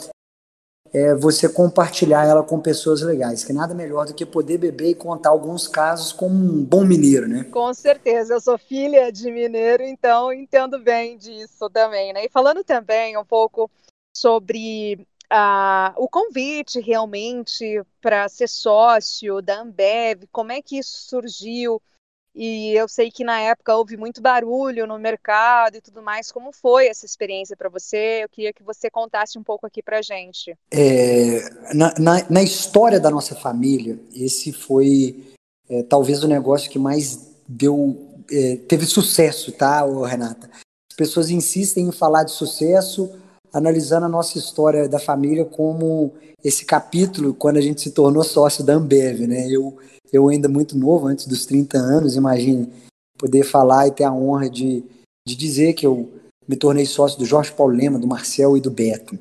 é 0.93 1.15
você 1.15 1.50
compartilhar 1.50 2.25
ela 2.25 2.43
com 2.43 2.59
pessoas 2.59 3.01
legais, 3.01 3.43
que 3.43 3.51
nada 3.51 3.73
melhor 3.73 4.05
do 4.05 4.13
que 4.13 4.25
poder 4.25 4.59
beber 4.59 4.89
e 4.89 4.95
contar 4.95 5.29
alguns 5.29 5.67
casos 5.67 6.13
como 6.13 6.35
um 6.35 6.63
bom 6.63 6.85
mineiro, 6.85 7.27
né? 7.27 7.45
Com 7.45 7.73
certeza, 7.73 8.35
eu 8.35 8.39
sou 8.39 8.57
filha 8.59 9.12
de 9.12 9.31
mineiro, 9.31 9.81
então 9.83 10.31
entendo 10.31 10.77
bem 10.77 11.17
disso 11.17 11.67
também, 11.71 12.13
né? 12.13 12.25
E 12.25 12.29
falando 12.29 12.63
também 12.63 13.17
um 13.17 13.25
pouco 13.25 13.69
sobre 14.15 15.07
uh, 15.31 15.93
o 15.97 16.07
convite 16.07 16.79
realmente 16.79 17.81
para 18.00 18.29
ser 18.29 18.47
sócio 18.47 19.41
da 19.41 19.62
Ambev, 19.62 20.27
como 20.31 20.51
é 20.51 20.62
que 20.62 20.77
isso 20.77 21.09
surgiu? 21.09 21.81
E 22.35 22.71
eu 22.75 22.87
sei 22.87 23.11
que 23.11 23.23
na 23.23 23.39
época 23.39 23.75
houve 23.75 23.95
muito 23.95 24.21
barulho 24.21 24.87
no 24.87 24.97
mercado 24.97 25.77
e 25.77 25.81
tudo 25.81 26.01
mais. 26.01 26.31
Como 26.31 26.51
foi 26.51 26.87
essa 26.87 27.05
experiência 27.05 27.55
para 27.55 27.69
você? 27.69 28.23
Eu 28.23 28.29
queria 28.29 28.51
que 28.51 28.63
você 28.63 28.89
contasse 28.89 29.37
um 29.37 29.43
pouco 29.43 29.67
aqui 29.67 29.83
para 29.83 30.01
gente. 30.01 30.57
É, 30.71 31.41
na, 31.75 31.93
na, 31.99 32.29
na, 32.29 32.41
história 32.41 32.99
da 32.99 33.11
nossa 33.11 33.35
família, 33.35 33.99
esse 34.15 34.51
foi 34.51 35.23
é, 35.69 35.83
talvez 35.83 36.23
o 36.23 36.27
negócio 36.27 36.71
que 36.71 36.79
mais 36.79 37.33
deu 37.47 38.09
é, 38.31 38.55
teve 38.67 38.85
sucesso, 38.85 39.51
tá, 39.51 39.85
Renata? 40.05 40.49
As 40.91 40.95
pessoas 40.95 41.29
insistem 41.29 41.87
em 41.87 41.91
falar 41.91 42.23
de 42.23 42.31
sucesso, 42.31 43.11
analisando 43.53 44.07
a 44.07 44.10
nossa 44.10 44.38
história 44.38 44.89
da 44.89 45.00
família 45.00 45.45
como 45.45 46.12
esse 46.43 46.65
capítulo 46.65 47.33
quando 47.33 47.57
a 47.57 47.62
gente 47.62 47.81
se 47.81 47.91
tornou 47.91 48.24
sócio 48.24 48.63
da 48.63 48.74
Ambev, 48.74 49.27
né? 49.27 49.48
Eu 49.48 49.77
eu 50.13 50.29
ainda 50.29 50.48
muito 50.48 50.77
novo, 50.77 51.07
antes 51.07 51.25
dos 51.25 51.43
30 51.48 51.75
anos, 51.75 52.15
imagine 52.15 52.72
poder 53.17 53.43
falar 53.43 53.88
e 53.88 53.91
ter 53.91 54.03
a 54.03 54.13
honra 54.13 54.48
de, 54.48 54.83
de 55.27 55.36
dizer 55.36 55.74
que 55.74 55.88
eu 55.88 56.07
me 56.48 56.55
tornei 56.55 56.86
sócio 56.86 57.17
do 57.17 57.25
Jorge 57.25 57.51
Paulo 57.51 57.75
Lema, 57.75 57.98
do 57.98 58.05
Marcel 58.05 58.55
e 58.55 58.62
do 58.62 58.69
Beto. 58.69 59.17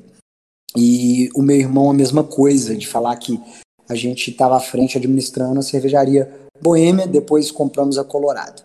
E 0.77 1.29
o 1.33 1.41
meu 1.41 1.57
irmão 1.57 1.89
a 1.89 1.93
mesma 1.93 2.23
coisa, 2.23 2.75
de 2.75 2.87
falar 2.87 3.15
que 3.15 3.41
a 3.89 3.95
gente 3.95 4.29
estava 4.29 4.55
à 4.55 4.59
frente 4.59 4.97
administrando 4.97 5.59
a 5.59 5.63
cervejaria 5.63 6.31
Boêmia, 6.61 7.07
depois 7.07 7.49
compramos 7.49 7.97
a 7.97 8.03
Colorado. 8.03 8.63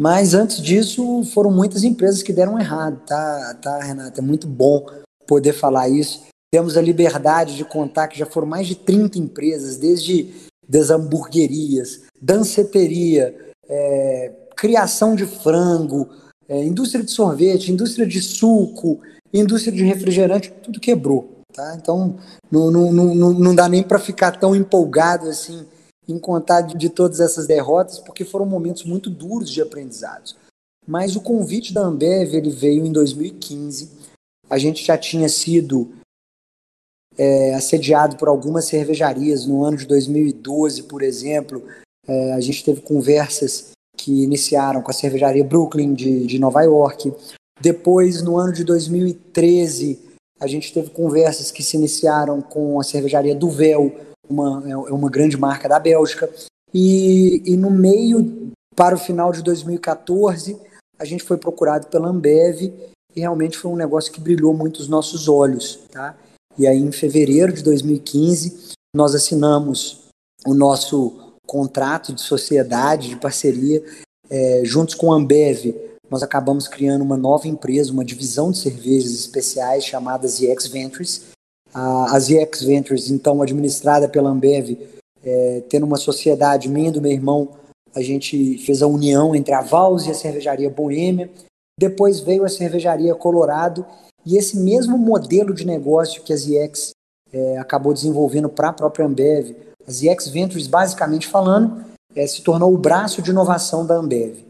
Mas 0.00 0.32
antes 0.32 0.62
disso, 0.62 1.22
foram 1.24 1.50
muitas 1.50 1.84
empresas 1.84 2.22
que 2.22 2.32
deram 2.32 2.58
errado, 2.58 3.04
tá, 3.04 3.58
tá 3.60 3.82
Renata? 3.82 4.22
É 4.22 4.24
muito 4.24 4.46
bom 4.46 4.86
poder 5.26 5.52
falar 5.52 5.90
isso. 5.90 6.22
Temos 6.50 6.78
a 6.78 6.80
liberdade 6.80 7.54
de 7.54 7.66
contar 7.66 8.08
que 8.08 8.18
já 8.18 8.24
foram 8.24 8.46
mais 8.46 8.66
de 8.66 8.76
30 8.76 9.18
empresas, 9.18 9.76
desde 9.76 10.32
das 10.66 10.88
hamburguerias, 10.88 12.00
danceteria, 12.18 13.36
é, 13.68 14.32
criação 14.56 15.14
de 15.14 15.26
frango, 15.26 16.08
é, 16.48 16.64
indústria 16.64 17.04
de 17.04 17.10
sorvete, 17.10 17.70
indústria 17.70 18.06
de 18.06 18.22
suco, 18.22 19.02
indústria 19.34 19.76
de 19.76 19.84
refrigerante, 19.84 20.50
tudo 20.62 20.80
quebrou. 20.80 21.42
Tá? 21.52 21.76
Então 21.76 22.16
não, 22.50 22.70
não, 22.70 22.90
não, 22.90 23.34
não 23.34 23.54
dá 23.54 23.68
nem 23.68 23.82
para 23.82 23.98
ficar 23.98 24.30
tão 24.38 24.56
empolgado 24.56 25.28
assim 25.28 25.66
em 26.08 26.18
contar 26.18 26.62
de, 26.62 26.88
todas 26.88 27.20
essas 27.20 27.46
derrotas, 27.46 27.98
porque 27.98 28.24
foram 28.24 28.46
momentos 28.46 28.84
muito 28.84 29.08
duros 29.08 29.50
de 29.50 29.62
aprendizados. 29.62 30.36
Mas 30.86 31.14
o 31.14 31.20
convite 31.20 31.72
da 31.72 31.82
Ambev 31.82 32.34
ele 32.34 32.50
veio 32.50 32.84
em 32.84 32.92
2015. 32.92 33.90
A 34.48 34.58
gente 34.58 34.84
já 34.84 34.98
tinha 34.98 35.28
sido 35.28 35.92
é, 37.16 37.54
assediado 37.54 38.16
por 38.16 38.28
algumas 38.28 38.64
cervejarias. 38.64 39.46
No 39.46 39.64
ano 39.64 39.76
de 39.76 39.86
2012, 39.86 40.84
por 40.84 41.02
exemplo, 41.02 41.62
é, 42.06 42.32
a 42.32 42.40
gente 42.40 42.64
teve 42.64 42.80
conversas 42.80 43.70
que 43.96 44.24
iniciaram 44.24 44.82
com 44.82 44.90
a 44.90 44.94
cervejaria 44.94 45.44
Brooklyn 45.44 45.94
de, 45.94 46.26
de 46.26 46.38
Nova 46.38 46.62
York. 46.62 47.12
Depois, 47.60 48.22
no 48.22 48.38
ano 48.38 48.52
de 48.52 48.64
2013, 48.64 50.00
a 50.40 50.46
gente 50.46 50.72
teve 50.72 50.90
conversas 50.90 51.50
que 51.50 51.62
se 51.62 51.76
iniciaram 51.76 52.40
com 52.40 52.80
a 52.80 52.82
cervejaria 52.82 53.34
Duvel, 53.34 53.94
uma, 54.30 54.62
é, 54.66 54.70
é 54.70 54.94
uma 54.94 55.10
grande 55.10 55.36
marca 55.36 55.68
da 55.68 55.78
Bélgica. 55.78 56.30
E, 56.72 57.42
e 57.44 57.56
no 57.56 57.70
meio, 57.70 58.52
para 58.74 58.94
o 58.94 58.98
final 58.98 59.32
de 59.32 59.42
2014, 59.42 60.56
a 60.98 61.04
gente 61.04 61.24
foi 61.24 61.36
procurado 61.36 61.88
pela 61.88 62.08
Ambev 62.08 62.62
e 62.62 63.20
realmente 63.20 63.58
foi 63.58 63.70
um 63.70 63.76
negócio 63.76 64.12
que 64.12 64.20
brilhou 64.20 64.54
muito 64.54 64.78
os 64.78 64.88
nossos 64.88 65.28
olhos. 65.28 65.80
Tá? 65.90 66.16
E 66.58 66.66
aí, 66.66 66.78
em 66.78 66.92
fevereiro 66.92 67.52
de 67.52 67.62
2015, 67.62 68.74
nós 68.94 69.14
assinamos 69.14 70.08
o 70.46 70.54
nosso 70.54 71.34
contrato 71.46 72.12
de 72.12 72.20
sociedade, 72.20 73.08
de 73.08 73.16
parceria, 73.16 73.82
é, 74.28 74.62
juntos 74.64 74.94
com 74.94 75.12
a 75.12 75.16
Ambev. 75.16 75.74
Nós 76.08 76.22
acabamos 76.22 76.68
criando 76.68 77.02
uma 77.02 77.16
nova 77.16 77.48
empresa, 77.48 77.92
uma 77.92 78.04
divisão 78.04 78.50
de 78.50 78.58
cervejas 78.58 79.12
especiais 79.12 79.84
chamada 79.84 80.28
ZX 80.28 80.66
Ventures. 80.66 81.30
A, 81.72 82.18
ZX 82.18 82.62
Ventures, 82.62 83.10
então, 83.10 83.40
administrada 83.42 84.08
pela 84.08 84.30
Ambev, 84.30 84.76
é, 85.22 85.62
tendo 85.68 85.86
uma 85.86 85.96
sociedade 85.96 86.68
minha 86.68 86.88
e 86.88 86.92
do 86.92 87.00
meu 87.00 87.12
irmão, 87.12 87.48
a 87.94 88.02
gente 88.02 88.58
fez 88.58 88.82
a 88.82 88.86
união 88.86 89.34
entre 89.34 89.54
a 89.54 89.60
Vals 89.60 90.06
e 90.06 90.10
a 90.10 90.14
cervejaria 90.14 90.70
Boêmia. 90.70 91.30
Depois 91.78 92.20
veio 92.20 92.44
a 92.44 92.48
cervejaria 92.48 93.14
Colorado 93.14 93.84
e 94.24 94.36
esse 94.36 94.56
mesmo 94.56 94.98
modelo 94.98 95.54
de 95.54 95.66
negócio 95.66 96.22
que 96.22 96.32
a 96.32 96.36
ZX 96.36 96.90
é, 97.32 97.58
acabou 97.58 97.92
desenvolvendo 97.92 98.48
para 98.48 98.68
a 98.68 98.72
própria 98.72 99.06
Ambev, 99.06 99.56
a 99.86 99.90
ZX 99.90 100.28
Ventures, 100.28 100.66
basicamente 100.66 101.26
falando, 101.26 101.84
é, 102.14 102.26
se 102.26 102.42
tornou 102.42 102.72
o 102.72 102.78
braço 102.78 103.22
de 103.22 103.30
inovação 103.30 103.86
da 103.86 103.96
Ambev. 103.96 104.44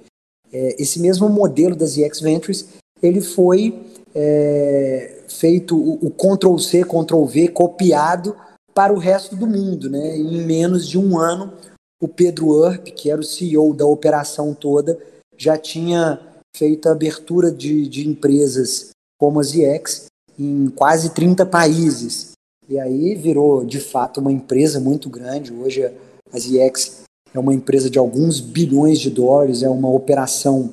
É, 0.52 0.82
esse 0.82 1.00
mesmo 1.00 1.28
modelo 1.28 1.76
da 1.76 1.86
ZX 1.86 2.20
Ventures, 2.20 2.68
ele 3.02 3.20
foi 3.20 3.80
é, 4.14 5.19
feito 5.30 5.76
o, 5.76 6.06
o 6.06 6.10
Ctrl-C, 6.10 6.84
Ctrl-V, 6.84 7.48
copiado 7.48 8.36
para 8.74 8.92
o 8.92 8.98
resto 8.98 9.36
do 9.36 9.46
mundo. 9.46 9.88
Né? 9.88 10.16
em 10.16 10.44
menos 10.44 10.88
de 10.88 10.98
um 10.98 11.18
ano, 11.18 11.52
o 12.00 12.08
Pedro 12.08 12.48
Urp, 12.48 12.88
que 12.88 13.10
era 13.10 13.20
o 13.20 13.24
CEO 13.24 13.74
da 13.74 13.86
operação 13.86 14.54
toda, 14.54 14.98
já 15.36 15.56
tinha 15.56 16.20
feito 16.56 16.88
a 16.88 16.92
abertura 16.92 17.50
de, 17.50 17.86
de 17.88 18.08
empresas 18.08 18.90
como 19.18 19.38
a 19.38 19.42
ZX 19.42 20.06
em 20.38 20.68
quase 20.70 21.10
30 21.10 21.44
países. 21.46 22.32
E 22.68 22.78
aí 22.78 23.14
virou, 23.14 23.64
de 23.64 23.80
fato, 23.80 24.20
uma 24.20 24.32
empresa 24.32 24.80
muito 24.80 25.10
grande. 25.10 25.52
Hoje 25.52 25.84
a 25.84 26.38
ZX 26.38 27.02
é 27.34 27.38
uma 27.38 27.54
empresa 27.54 27.90
de 27.90 27.98
alguns 27.98 28.40
bilhões 28.40 28.98
de 28.98 29.10
dólares, 29.10 29.62
é 29.62 29.68
uma 29.68 29.90
operação 29.90 30.70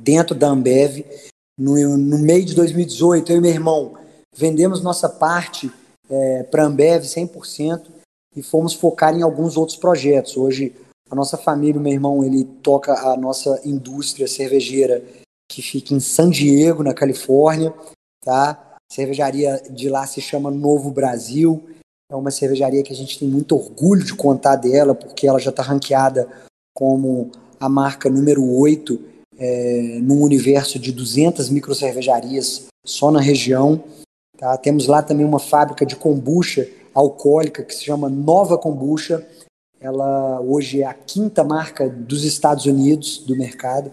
dentro 0.00 0.34
da 0.34 0.48
Ambev. 0.48 1.04
No, 1.58 1.74
no 1.98 2.18
meio 2.18 2.44
de 2.44 2.54
2018, 2.54 3.32
eu 3.32 3.38
e 3.38 3.40
meu 3.40 3.50
irmão 3.50 3.94
vendemos 4.34 4.80
nossa 4.80 5.08
parte 5.08 5.70
é, 6.08 6.44
para 6.44 6.62
a 6.62 6.66
Ambev 6.66 7.02
100% 7.02 7.86
e 8.36 8.42
fomos 8.42 8.74
focar 8.74 9.16
em 9.16 9.22
alguns 9.22 9.56
outros 9.56 9.76
projetos. 9.76 10.36
Hoje, 10.36 10.72
a 11.10 11.14
nossa 11.14 11.36
família, 11.36 11.80
o 11.80 11.82
meu 11.82 11.92
irmão, 11.92 12.22
ele 12.22 12.44
toca 12.44 12.92
a 12.92 13.16
nossa 13.16 13.60
indústria 13.64 14.28
cervejeira 14.28 15.02
que 15.50 15.60
fica 15.62 15.94
em 15.94 16.00
San 16.00 16.30
Diego, 16.30 16.82
na 16.82 16.94
Califórnia, 16.94 17.74
tá? 18.24 18.50
A 18.74 18.94
cervejaria 18.94 19.60
de 19.70 19.88
lá 19.88 20.06
se 20.06 20.20
chama 20.20 20.50
Novo 20.50 20.90
Brasil. 20.90 21.68
É 22.10 22.14
uma 22.14 22.30
cervejaria 22.30 22.82
que 22.82 22.92
a 22.92 22.96
gente 22.96 23.18
tem 23.18 23.26
muito 23.26 23.56
orgulho 23.56 24.04
de 24.04 24.14
contar 24.14 24.56
dela, 24.56 24.94
porque 24.94 25.26
ela 25.26 25.40
já 25.40 25.50
está 25.50 25.62
ranqueada 25.62 26.28
como 26.74 27.32
a 27.58 27.68
marca 27.68 28.08
número 28.08 28.44
8 28.44 29.17
é, 29.38 29.98
num 30.02 30.22
universo 30.22 30.78
de 30.78 30.90
200 30.90 31.48
microcervejarias 31.48 32.66
só 32.84 33.10
na 33.10 33.20
região. 33.20 33.82
Tá? 34.36 34.56
Temos 34.56 34.86
lá 34.86 35.02
também 35.02 35.24
uma 35.24 35.38
fábrica 35.38 35.86
de 35.86 35.96
kombucha 35.96 36.68
alcoólica 36.94 37.62
que 37.62 37.74
se 37.74 37.84
chama 37.84 38.08
Nova 38.08 38.58
Kombucha. 38.58 39.26
Ela 39.80 40.40
hoje 40.40 40.82
é 40.82 40.86
a 40.86 40.94
quinta 40.94 41.44
marca 41.44 41.88
dos 41.88 42.24
Estados 42.24 42.66
Unidos 42.66 43.18
do 43.18 43.36
mercado. 43.36 43.92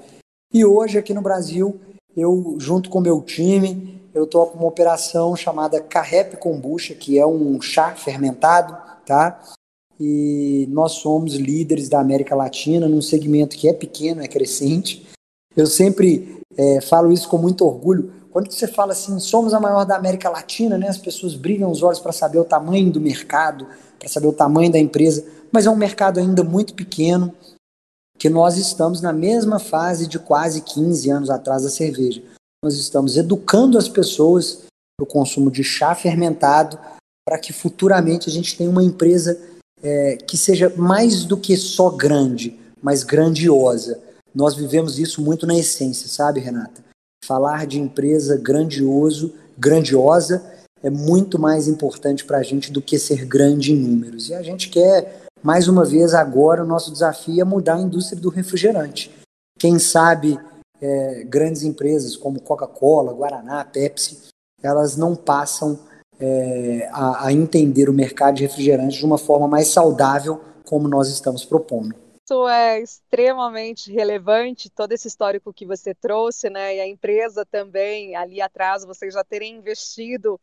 E 0.52 0.66
hoje 0.66 0.98
aqui 0.98 1.14
no 1.14 1.22
Brasil, 1.22 1.80
eu 2.18 2.56
junto 2.58 2.90
com 2.90 3.00
meu 3.00 3.22
time, 3.22 4.02
eu 4.14 4.26
toco 4.26 4.58
uma 4.58 4.68
operação 4.68 5.36
chamada 5.36 5.82
Carrep 5.82 6.38
Kombucha, 6.38 6.96
que 6.96 7.20
é 7.20 7.26
um 7.26 7.62
chá 7.62 7.94
fermentado, 7.94 8.76
tá? 9.06 9.40
E 10.00 10.68
nós 10.72 10.94
somos 10.94 11.36
líderes 11.36 11.88
da 11.88 12.00
América 12.00 12.36
Latina 12.36 12.88
num 12.88 13.02
segmento 13.02 13.56
que 13.56 13.70
é 13.70 13.74
pequeno, 13.74 14.22
é 14.22 14.28
crescente. 14.28 15.05
Eu 15.56 15.66
sempre 15.66 16.44
é, 16.58 16.82
falo 16.82 17.12
isso 17.12 17.28
com 17.28 17.38
muito 17.38 17.66
orgulho. 17.66 18.12
Quando 18.32 18.52
você 18.52 18.68
fala 18.68 18.92
assim, 18.92 19.18
somos 19.20 19.54
a 19.54 19.60
maior 19.60 19.86
da 19.86 19.96
América 19.96 20.30
Latina, 20.30 20.78
né? 20.78 20.90
As 20.90 20.98
pessoas 20.98 21.36
brilham 21.36 21.72
os 21.72 21.82
olhos 21.82 22.00
para 22.00 22.12
saber 22.12 22.40
o 22.40 22.44
tamanho 22.44 22.92
do 22.92 23.00
mercado, 23.00 23.68
para 23.98 24.10
saber 24.10 24.28
o 24.28 24.34
tamanho 24.34 24.72
da 24.72 24.80
empresa, 24.80 25.26
mas 25.52 25.66
é 25.66 25.70
um 25.70 25.76
mercado 25.76 26.20
ainda 26.20 26.44
muito 26.44 26.74
pequeno, 26.74 27.34
que 28.18 28.30
nós 28.30 28.58
estamos 28.58 29.02
na 29.02 29.14
mesma 29.14 29.60
fase 29.60 30.08
de 30.08 30.20
quase 30.20 30.62
15 30.62 31.10
anos 31.10 31.30
atrás 31.30 31.64
da 31.64 31.70
cerveja. 31.70 32.22
Nós 32.64 32.76
estamos 32.76 33.16
educando 33.16 33.78
as 33.78 33.88
pessoas 33.88 34.64
para 34.98 35.04
o 35.04 35.08
consumo 35.08 35.52
de 35.52 35.64
chá 35.64 35.94
fermentado, 35.94 36.78
para 37.26 37.40
que 37.40 37.52
futuramente 37.52 38.30
a 38.30 38.32
gente 38.32 38.58
tenha 38.58 38.70
uma 38.70 38.84
empresa 38.84 39.40
é, 39.82 40.18
que 40.18 40.38
seja 40.38 40.74
mais 40.76 41.26
do 41.26 41.38
que 41.38 41.56
só 41.58 41.90
grande, 41.90 42.60
mas 42.82 43.04
grandiosa. 43.04 44.00
Nós 44.36 44.54
vivemos 44.54 45.00
isso 45.00 45.22
muito 45.22 45.48
na 45.48 45.58
essência, 45.58 46.10
sabe, 46.10 46.42
Renata? 46.42 46.84
falar 47.26 47.66
de 47.66 47.80
empresa 47.80 48.38
grandioso, 48.38 49.34
grandiosa, 49.58 50.46
é 50.84 50.90
muito 50.90 51.40
mais 51.40 51.68
importante 51.68 52.24
para 52.24 52.38
a 52.38 52.44
gente 52.44 52.72
do 52.72 52.82
que 52.82 53.00
ser 53.00 53.26
grande 53.26 53.74
em 53.74 53.76
números. 53.76 54.30
E 54.30 54.36
a 54.36 54.44
gente 54.44 54.70
quer, 54.70 55.24
mais 55.42 55.68
uma 55.68 55.84
vez, 55.84 56.14
agora 56.14 56.64
o 56.64 56.68
nosso 56.68 56.92
desafio 56.92 57.42
é 57.42 57.44
mudar 57.44 57.76
a 57.76 57.82
indústria 57.82 58.22
do 58.22 58.30
refrigerante. 58.30 59.12
Quem 59.58 59.80
sabe 59.80 60.40
é, 60.80 61.24
grandes 61.24 61.64
empresas 61.64 62.16
como 62.16 62.42
Coca-Cola, 62.42 63.14
Guaraná, 63.14 63.66
Pepsi, 63.66 64.20
elas 64.62 64.96
não 64.96 65.16
passam 65.16 65.80
é, 66.20 66.88
a, 66.92 67.28
a 67.28 67.34
entender 67.34 67.90
o 67.90 67.94
mercado 67.94 68.36
de 68.36 68.44
refrigerante 68.44 69.00
de 69.00 69.06
uma 69.06 69.18
forma 69.18 69.48
mais 69.48 69.70
saudável, 69.70 70.40
como 70.66 70.88
nós 70.88 71.10
estamos 71.10 71.44
propondo 71.44 72.05
isso 72.26 72.48
é 72.48 72.82
extremamente 72.82 73.92
relevante, 73.94 74.68
todo 74.68 74.92
esse 74.92 75.08
histórico 75.08 75.54
que 75.54 75.66
você 75.66 75.94
trouxe, 75.94 76.50
né? 76.50 76.76
E 76.76 76.82
a 76.82 76.88
empresa 76.88 77.46
também, 77.46 78.16
ali 78.16 78.42
atrás, 78.42 78.84
vocês 78.84 79.14
já 79.14 79.24
terem 79.24 79.58
investido 79.58 80.40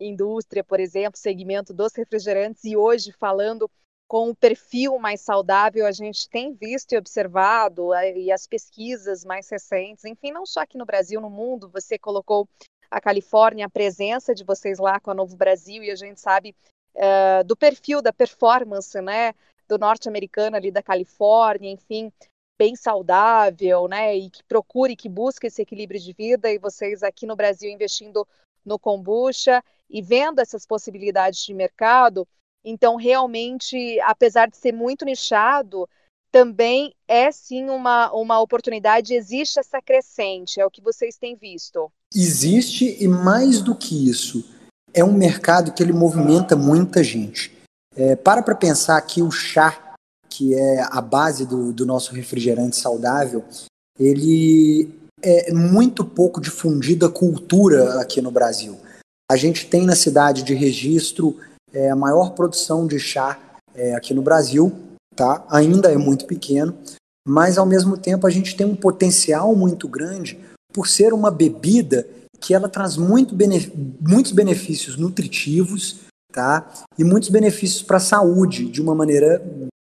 em 0.00 0.12
indústria, 0.12 0.64
por 0.64 0.80
exemplo, 0.80 1.18
segmento 1.18 1.74
dos 1.74 1.92
refrigerantes, 1.94 2.64
e 2.64 2.74
hoje 2.74 3.12
falando 3.12 3.70
com 4.08 4.30
o 4.30 4.36
perfil 4.36 4.98
mais 4.98 5.20
saudável, 5.20 5.84
a 5.84 5.92
gente 5.92 6.28
tem 6.28 6.54
visto 6.54 6.92
e 6.92 6.98
observado, 6.98 7.90
e 8.14 8.32
as 8.32 8.46
pesquisas 8.46 9.24
mais 9.24 9.48
recentes, 9.50 10.04
enfim, 10.04 10.32
não 10.32 10.46
só 10.46 10.60
aqui 10.60 10.78
no 10.78 10.86
Brasil, 10.86 11.20
no 11.20 11.28
mundo, 11.28 11.68
você 11.68 11.98
colocou 11.98 12.48
a 12.90 13.00
Califórnia, 13.00 13.66
a 13.66 13.70
presença 13.70 14.34
de 14.34 14.44
vocês 14.44 14.78
lá 14.78 14.98
com 15.00 15.10
a 15.10 15.14
Novo 15.14 15.36
Brasil, 15.36 15.82
e 15.82 15.90
a 15.90 15.96
gente 15.96 16.20
sabe 16.20 16.54
uh, 16.94 17.44
do 17.44 17.56
perfil, 17.56 18.00
da 18.00 18.12
performance, 18.12 18.98
né? 19.02 19.34
Do 19.68 19.78
norte-americano 19.78 20.56
ali 20.56 20.70
da 20.70 20.82
Califórnia, 20.82 21.70
enfim, 21.70 22.12
bem 22.58 22.74
saudável, 22.74 23.86
né, 23.86 24.16
e 24.16 24.30
que 24.30 24.42
procure, 24.44 24.96
que 24.96 25.08
busque 25.08 25.46
esse 25.46 25.62
equilíbrio 25.62 26.00
de 26.00 26.12
vida, 26.12 26.50
e 26.50 26.58
vocês 26.58 27.02
aqui 27.02 27.26
no 27.26 27.36
Brasil 27.36 27.70
investindo 27.70 28.26
no 28.64 28.78
kombucha 28.78 29.62
e 29.88 30.02
vendo 30.02 30.40
essas 30.40 30.66
possibilidades 30.66 31.44
de 31.44 31.54
mercado, 31.54 32.26
então 32.64 32.96
realmente, 32.96 34.00
apesar 34.00 34.48
de 34.48 34.56
ser 34.56 34.72
muito 34.72 35.04
nichado, 35.04 35.88
também 36.32 36.92
é 37.06 37.30
sim 37.30 37.70
uma, 37.70 38.12
uma 38.12 38.40
oportunidade, 38.40 39.14
existe 39.14 39.60
essa 39.60 39.80
crescente, 39.80 40.60
é 40.60 40.66
o 40.66 40.70
que 40.70 40.82
vocês 40.82 41.16
têm 41.16 41.36
visto. 41.36 41.90
Existe, 42.14 43.02
e 43.02 43.06
mais 43.06 43.62
do 43.62 43.74
que 43.74 44.08
isso, 44.08 44.44
é 44.92 45.04
um 45.04 45.12
mercado 45.12 45.72
que 45.72 45.82
ele 45.82 45.92
movimenta 45.92 46.56
muita 46.56 47.04
gente. 47.04 47.55
É, 47.96 48.14
para 48.14 48.42
para 48.42 48.54
pensar 48.54 49.00
que 49.00 49.22
o 49.22 49.30
chá, 49.30 49.94
que 50.28 50.54
é 50.54 50.82
a 50.82 51.00
base 51.00 51.46
do, 51.46 51.72
do 51.72 51.86
nosso 51.86 52.14
refrigerante 52.14 52.76
saudável, 52.76 53.42
ele 53.98 54.90
é 55.22 55.52
muito 55.52 56.04
pouco 56.04 56.40
difundida 56.40 57.08
cultura 57.08 58.00
aqui 58.00 58.20
no 58.20 58.30
Brasil. 58.30 58.78
A 59.30 59.36
gente 59.36 59.66
tem 59.66 59.84
na 59.84 59.96
cidade 59.96 60.42
de 60.42 60.54
registro 60.54 61.36
é, 61.72 61.90
a 61.90 61.96
maior 61.96 62.30
produção 62.30 62.86
de 62.86 62.98
chá 62.98 63.38
é, 63.74 63.94
aqui 63.94 64.14
no 64.14 64.22
Brasil, 64.22 64.72
tá? 65.14 65.44
Ainda 65.50 65.90
é 65.90 65.96
muito 65.96 66.26
pequeno, 66.26 66.76
mas 67.26 67.58
ao 67.58 67.66
mesmo 67.66 67.96
tempo 67.96 68.26
a 68.26 68.30
gente 68.30 68.56
tem 68.56 68.66
um 68.66 68.76
potencial 68.76 69.54
muito 69.56 69.88
grande 69.88 70.38
por 70.72 70.86
ser 70.86 71.12
uma 71.12 71.30
bebida 71.30 72.06
que 72.38 72.54
ela 72.54 72.68
traz 72.68 72.96
muito 72.96 73.34
benef 73.34 73.72
muitos 74.00 74.32
benefícios 74.32 74.96
nutritivos, 74.96 76.00
tá? 76.36 76.70
E 76.98 77.02
muitos 77.02 77.30
benefícios 77.30 77.82
para 77.82 77.96
a 77.96 78.00
saúde 78.00 78.70
de 78.70 78.82
uma 78.82 78.94
maneira 78.94 79.42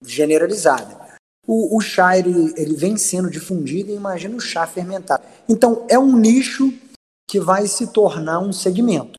generalizada. 0.05 1.00
O, 1.46 1.76
o 1.76 1.81
chá 1.81 2.18
ele, 2.18 2.52
ele 2.57 2.74
vem 2.74 2.96
sendo 2.96 3.31
difundido 3.31 3.92
imagina 3.92 4.35
o 4.35 4.40
chá 4.40 4.66
fermentado. 4.66 5.22
Então 5.48 5.87
é 5.88 5.96
um 5.96 6.16
nicho 6.16 6.74
que 7.31 7.38
vai 7.38 7.68
se 7.68 7.92
tornar 7.92 8.40
um 8.40 8.52
segmento. 8.52 9.14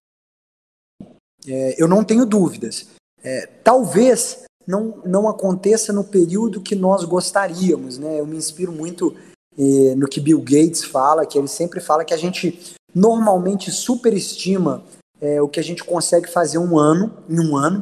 É, 1.47 1.81
eu 1.81 1.87
não 1.87 2.03
tenho 2.03 2.25
dúvidas. 2.25 2.87
É, 3.23 3.45
talvez 3.63 4.43
não, 4.67 5.01
não 5.05 5.29
aconteça 5.29 5.93
no 5.93 6.03
período 6.03 6.61
que 6.61 6.75
nós 6.75 7.05
gostaríamos. 7.05 7.97
Né? 7.97 8.19
Eu 8.19 8.27
me 8.27 8.35
inspiro 8.35 8.73
muito 8.73 9.15
é, 9.57 9.95
no 9.95 10.09
que 10.09 10.19
Bill 10.19 10.41
Gates 10.41 10.83
fala, 10.83 11.25
que 11.25 11.37
ele 11.37 11.47
sempre 11.47 11.79
fala 11.79 12.03
que 12.03 12.13
a 12.13 12.17
gente 12.17 12.75
normalmente 12.93 13.71
superestima 13.71 14.83
é, 15.23 15.41
o 15.41 15.47
que 15.47 15.59
a 15.59 15.63
gente 15.63 15.85
consegue 15.85 16.29
fazer 16.29 16.57
um 16.57 16.77
ano, 16.77 17.13
em 17.29 17.39
um 17.39 17.55
ano, 17.55 17.81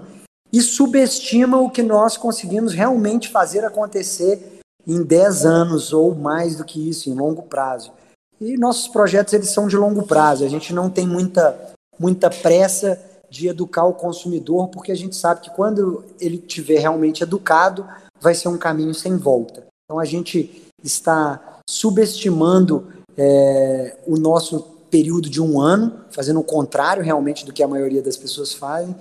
e 0.53 0.61
subestima 0.61 1.59
o 1.59 1.71
que 1.71 1.81
nós 1.81 2.15
conseguimos 2.15 2.71
realmente 2.71 3.29
fazer 3.29 3.65
acontecer 3.65 4.59
em 4.85 5.01
10 5.01 5.45
anos 5.45 5.91
ou 5.91 6.13
mais 6.13 6.55
do 6.55 6.63
que 6.63 6.87
isso, 6.87 7.09
em 7.09 7.15
longo 7.15 7.41
prazo. 7.43 7.91
E 8.39 8.57
nossos 8.57 8.87
projetos 8.87 9.33
eles 9.33 9.49
são 9.49 9.67
de 9.67 9.75
longo 9.75 10.03
prazo, 10.03 10.45
a 10.45 10.47
gente 10.47 10.71
não 10.71 10.87
tem 10.87 11.07
muita, 11.07 11.73
muita 11.99 12.29
pressa 12.29 13.01
de 13.27 13.47
educar 13.47 13.85
o 13.85 13.93
consumidor, 13.93 14.67
porque 14.67 14.91
a 14.91 14.95
gente 14.95 15.15
sabe 15.15 15.41
que 15.41 15.49
quando 15.49 16.03
ele 16.19 16.37
tiver 16.37 16.79
realmente 16.79 17.23
educado, 17.23 17.87
vai 18.19 18.35
ser 18.35 18.49
um 18.49 18.57
caminho 18.57 18.93
sem 18.93 19.17
volta. 19.17 19.65
Então 19.85 19.99
a 19.99 20.05
gente 20.05 20.63
está 20.83 21.59
subestimando 21.67 22.87
é, 23.17 23.97
o 24.05 24.17
nosso 24.17 24.70
período 24.91 25.29
de 25.29 25.41
um 25.41 25.59
ano, 25.59 26.05
fazendo 26.11 26.39
o 26.39 26.43
contrário 26.43 27.01
realmente 27.01 27.45
do 27.45 27.53
que 27.53 27.63
a 27.63 27.67
maioria 27.67 28.01
das 28.01 28.17
pessoas 28.17 28.53
fazem, 28.53 28.95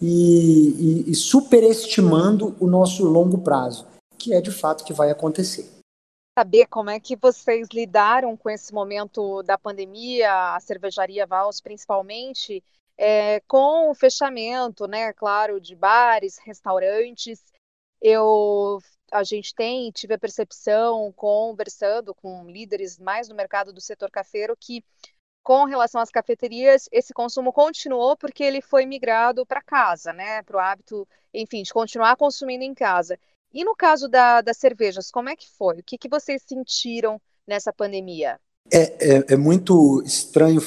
e, 0.00 1.04
e, 1.06 1.10
e 1.10 1.14
superestimando 1.14 2.54
o 2.60 2.66
nosso 2.66 3.04
longo 3.04 3.38
prazo, 3.38 3.86
que 4.18 4.34
é 4.34 4.40
de 4.42 4.50
fato 4.50 4.84
que 4.84 4.92
vai 4.92 5.10
acontecer 5.10 5.76
saber 6.38 6.66
como 6.66 6.90
é 6.90 7.00
que 7.00 7.16
vocês 7.16 7.66
lidaram 7.72 8.36
com 8.36 8.50
esse 8.50 8.70
momento 8.74 9.42
da 9.42 9.56
pandemia, 9.56 10.54
a 10.54 10.60
cervejaria 10.60 11.26
Vals 11.26 11.62
principalmente, 11.62 12.62
é, 12.98 13.40
com 13.48 13.90
o 13.90 13.94
fechamento, 13.94 14.86
né, 14.86 15.14
claro, 15.14 15.58
de 15.58 15.74
bares, 15.74 16.36
restaurantes. 16.44 17.42
Eu, 18.02 18.78
a 19.10 19.24
gente 19.24 19.54
tem, 19.54 19.90
tive 19.90 20.12
a 20.12 20.18
percepção, 20.18 21.10
conversando 21.16 22.14
com 22.14 22.44
líderes 22.50 22.98
mais 22.98 23.30
no 23.30 23.34
mercado 23.34 23.72
do 23.72 23.80
setor 23.80 24.10
cafeiro, 24.10 24.54
que 24.58 24.84
com 25.46 25.64
relação 25.64 26.00
às 26.00 26.10
cafeterias, 26.10 26.88
esse 26.90 27.14
consumo 27.14 27.52
continuou 27.52 28.16
porque 28.16 28.42
ele 28.42 28.60
foi 28.60 28.84
migrado 28.84 29.46
para 29.46 29.62
casa, 29.62 30.12
né? 30.12 30.42
Para 30.42 30.56
o 30.56 30.58
hábito, 30.58 31.06
enfim, 31.32 31.62
de 31.62 31.72
continuar 31.72 32.16
consumindo 32.16 32.64
em 32.64 32.74
casa. 32.74 33.16
E 33.54 33.62
no 33.62 33.76
caso 33.76 34.08
da, 34.08 34.40
das 34.40 34.56
cervejas, 34.56 35.08
como 35.08 35.28
é 35.28 35.36
que 35.36 35.48
foi? 35.48 35.78
O 35.78 35.84
que, 35.84 35.96
que 35.96 36.08
vocês 36.08 36.42
sentiram 36.44 37.20
nessa 37.46 37.72
pandemia? 37.72 38.40
É, 38.72 39.18
é, 39.18 39.34
é 39.34 39.36
muito 39.36 40.02
estranho 40.04 40.60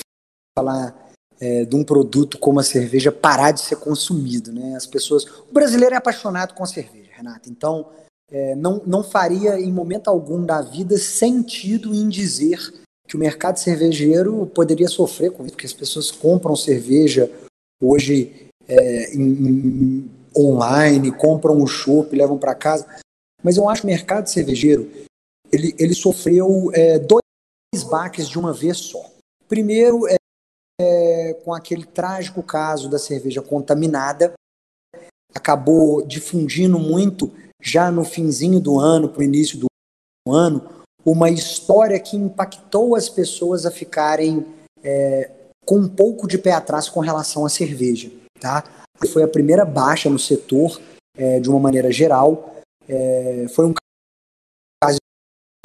falar 0.57 1.09
é, 1.41 1.65
de 1.65 1.75
um 1.75 1.83
produto 1.83 2.39
como 2.39 2.61
a 2.61 2.63
cerveja 2.63 3.11
parar 3.11 3.51
de 3.51 3.59
ser 3.59 3.75
consumido, 3.75 4.53
né? 4.53 4.77
As 4.77 4.85
pessoas, 4.85 5.25
o 5.25 5.51
brasileiro 5.51 5.93
é 5.93 5.97
apaixonado 5.97 6.53
com 6.53 6.63
a 6.63 6.67
cerveja, 6.67 7.11
Renata. 7.11 7.49
Então, 7.49 7.89
é, 8.31 8.55
não, 8.55 8.81
não 8.85 9.03
faria 9.03 9.59
em 9.59 9.73
momento 9.73 10.07
algum 10.07 10.45
da 10.45 10.61
vida 10.61 10.97
sentido 10.97 11.93
em 11.93 12.07
dizer 12.07 12.87
que 13.09 13.15
o 13.15 13.19
mercado 13.19 13.57
cervejeiro 13.57 14.45
poderia 14.45 14.87
sofrer 14.87 15.31
com 15.31 15.43
isso, 15.43 15.53
porque 15.53 15.65
as 15.65 15.73
pessoas 15.73 16.11
compram 16.11 16.55
cerveja 16.55 17.29
hoje 17.81 18.47
é, 18.67 19.15
em, 19.15 19.31
em, 19.31 20.11
online, 20.37 21.11
compram 21.11 21.59
o 21.59 21.65
chopp, 21.65 22.15
levam 22.15 22.37
para 22.37 22.53
casa. 22.53 22.85
Mas 23.43 23.57
eu 23.57 23.67
acho 23.67 23.81
que 23.81 23.87
o 23.87 23.89
mercado 23.89 24.27
cervejeiro 24.27 24.91
ele, 25.51 25.73
ele 25.79 25.95
sofreu 25.95 26.69
é, 26.71 26.99
dois 26.99 27.23
baques 27.89 28.29
de 28.29 28.37
uma 28.37 28.53
vez 28.53 28.77
só. 28.77 29.03
Primeiro, 29.47 30.07
é, 30.07 30.17
é, 30.79 31.33
com 31.43 31.51
aquele 31.51 31.87
trágico 31.87 32.43
caso 32.43 32.91
da 32.91 32.99
cerveja 32.99 33.41
contaminada, 33.41 34.33
acabou 35.33 36.05
difundindo 36.05 36.77
muito 36.77 37.33
já 37.59 37.89
no 37.89 38.05
finzinho 38.05 38.59
do 38.59 38.79
ano, 38.79 39.09
para 39.09 39.21
o 39.21 39.23
início 39.23 39.57
do 39.57 39.67
ano, 40.31 40.78
uma 41.05 41.29
história 41.29 41.99
que 41.99 42.17
impactou 42.17 42.95
as 42.95 43.09
pessoas 43.09 43.65
a 43.65 43.71
ficarem 43.71 44.45
é, 44.83 45.29
com 45.65 45.77
um 45.77 45.87
pouco 45.87 46.27
de 46.27 46.37
pé 46.37 46.51
atrás 46.51 46.89
com 46.89 46.99
relação 46.99 47.45
à 47.45 47.49
cerveja. 47.49 48.11
Tá? 48.39 48.63
Foi 49.11 49.23
a 49.23 49.27
primeira 49.27 49.65
baixa 49.65 50.09
no 50.09 50.19
setor, 50.19 50.79
é, 51.17 51.39
de 51.39 51.49
uma 51.49 51.59
maneira 51.59 51.91
geral. 51.91 52.55
É, 52.87 53.45
foi 53.53 53.67
um 53.67 53.73
caso 54.83 54.97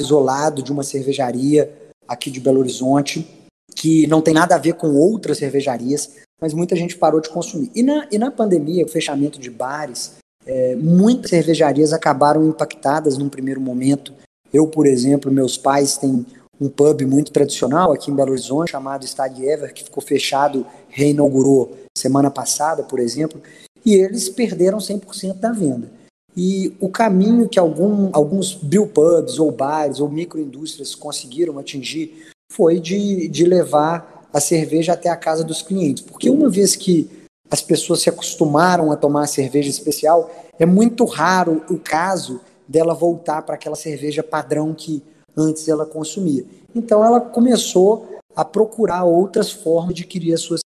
isolado 0.01 0.63
de 0.63 0.73
uma 0.73 0.83
cervejaria 0.83 1.73
aqui 2.07 2.31
de 2.31 2.41
Belo 2.41 2.61
Horizonte, 2.61 3.27
que 3.75 4.07
não 4.07 4.21
tem 4.21 4.35
nada 4.35 4.55
a 4.55 4.59
ver 4.59 4.75
com 4.75 4.95
outras 4.95 5.39
cervejarias, 5.39 6.17
mas 6.41 6.53
muita 6.53 6.77
gente 6.77 6.97
parou 6.97 7.21
de 7.21 7.29
consumir. 7.29 7.71
E 7.75 7.83
na, 7.83 8.07
e 8.11 8.19
na 8.19 8.31
pandemia, 8.31 8.85
o 8.85 8.89
fechamento 8.89 9.39
de 9.39 9.51
bares, 9.51 10.17
é, 10.47 10.77
muitas 10.77 11.31
cervejarias 11.31 11.93
acabaram 11.93 12.47
impactadas 12.47 13.17
num 13.17 13.29
primeiro 13.29 13.61
momento. 13.61 14.13
Eu, 14.55 14.69
por 14.69 14.87
exemplo, 14.87 15.33
meus 15.33 15.59
pais 15.59 15.97
têm 15.97 16.25
um 16.61 16.69
pub 16.69 17.03
muito 17.03 17.33
tradicional 17.33 17.93
aqui 17.93 18.13
em 18.13 18.15
Belo 18.15 18.31
Horizonte, 18.31 18.71
chamado 18.71 19.05
Stag 19.05 19.45
Ever, 19.45 19.75
que 19.75 19.83
ficou 19.83 20.01
fechado, 20.01 20.65
reinaugurou 20.89 21.77
semana 21.99 22.31
passada, 22.31 22.85
por 22.85 23.01
exemplo, 23.01 23.43
e 23.85 23.95
eles 23.95 24.29
perderam 24.29 24.79
100% 24.79 25.41
da 25.41 25.51
venda. 25.51 25.91
E 26.37 26.73
o 26.81 26.89
caminho 26.89 27.49
que 27.49 27.59
algum, 27.59 28.11
alguns 28.13 28.55
brewpubs 28.55 29.41
ou 29.41 29.51
bares 29.51 29.99
ou 29.99 30.09
microindústrias 30.09 30.95
conseguiram 30.95 31.59
atingir 31.59 32.29
foi 32.53 32.79
de, 32.79 33.27
de 33.27 33.45
levar 33.45 34.29
a 34.33 34.39
cerveja 34.39 34.93
até 34.93 35.09
a 35.09 35.17
casa 35.17 35.43
dos 35.43 35.63
clientes. 35.63 36.05
Porque 36.05 36.31
uma 36.31 36.49
vez 36.49 36.77
que 36.77 37.11
as 37.51 37.61
pessoas 37.61 38.03
se 38.03 38.09
acostumaram 38.09 38.93
a 38.93 38.97
tomar 38.97 39.27
cerveja 39.27 39.69
especial, 39.69 40.31
é 40.61 40.67
muito 40.67 41.05
raro 41.05 41.63
o 41.69 41.77
caso 41.77 42.41
dela 42.67 42.95
voltar 42.95 43.43
para 43.43 43.55
aquela 43.55 43.77
cerveja 43.77 44.23
padrão 44.23 44.75
que 44.75 45.03
antes 45.37 45.69
ela 45.69 45.87
consumia. 45.87 46.45
Então 46.75 47.05
ela 47.05 47.21
começou 47.21 48.19
a 48.35 48.45
procurar 48.45 49.05
outras 49.05 49.51
formas 49.51 49.95
de 49.95 50.03
adquirir 50.03 50.35
a 50.35 50.39
sua 50.39 50.59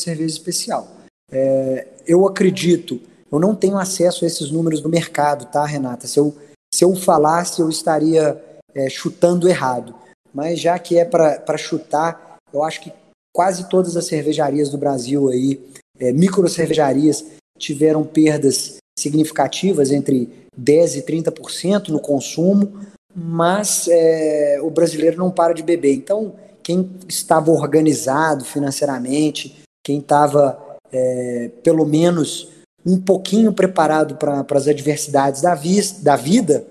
cerveja 0.00 0.34
especial. 0.34 0.88
É, 1.30 1.86
eu 2.06 2.26
acredito, 2.26 3.00
eu 3.30 3.38
não 3.38 3.54
tenho 3.54 3.76
acesso 3.76 4.24
a 4.24 4.26
esses 4.26 4.50
números 4.50 4.80
do 4.80 4.88
mercado, 4.88 5.46
tá, 5.46 5.64
Renata? 5.64 6.06
Se 6.06 6.18
eu, 6.18 6.34
se 6.72 6.84
eu 6.84 6.94
falasse, 6.94 7.60
eu 7.60 7.68
estaria 7.68 8.42
é, 8.74 8.88
chutando 8.88 9.48
errado. 9.48 9.94
Mas 10.32 10.60
já 10.60 10.78
que 10.78 10.98
é 10.98 11.04
para 11.04 11.58
chutar, 11.58 12.38
eu 12.52 12.62
acho 12.62 12.80
que 12.80 12.92
quase 13.32 13.68
todas 13.68 13.96
as 13.96 14.06
cervejarias 14.06 14.70
do 14.70 14.78
Brasil 14.78 15.28
aí 15.28 15.60
é, 15.98 16.12
micro 16.12 16.48
cervejarias 16.48 17.24
tiveram 17.58 18.04
perdas 18.04 18.76
significativas 18.98 19.90
entre 19.90 20.39
10% 20.58 20.96
e 20.96 21.02
30% 21.02 21.88
no 21.88 22.00
consumo, 22.00 22.80
mas 23.14 23.88
é, 23.88 24.58
o 24.62 24.70
brasileiro 24.70 25.16
não 25.16 25.30
para 25.30 25.52
de 25.52 25.62
beber. 25.62 25.94
Então, 25.94 26.34
quem 26.62 26.90
estava 27.08 27.50
organizado 27.50 28.44
financeiramente, 28.44 29.62
quem 29.84 29.98
estava 29.98 30.78
é, 30.92 31.50
pelo 31.62 31.86
menos 31.86 32.48
um 32.84 32.98
pouquinho 33.00 33.52
preparado 33.52 34.16
para 34.16 34.44
as 34.56 34.68
adversidades 34.68 35.42
da, 35.42 35.58
da 36.02 36.16
vida, 36.16 36.66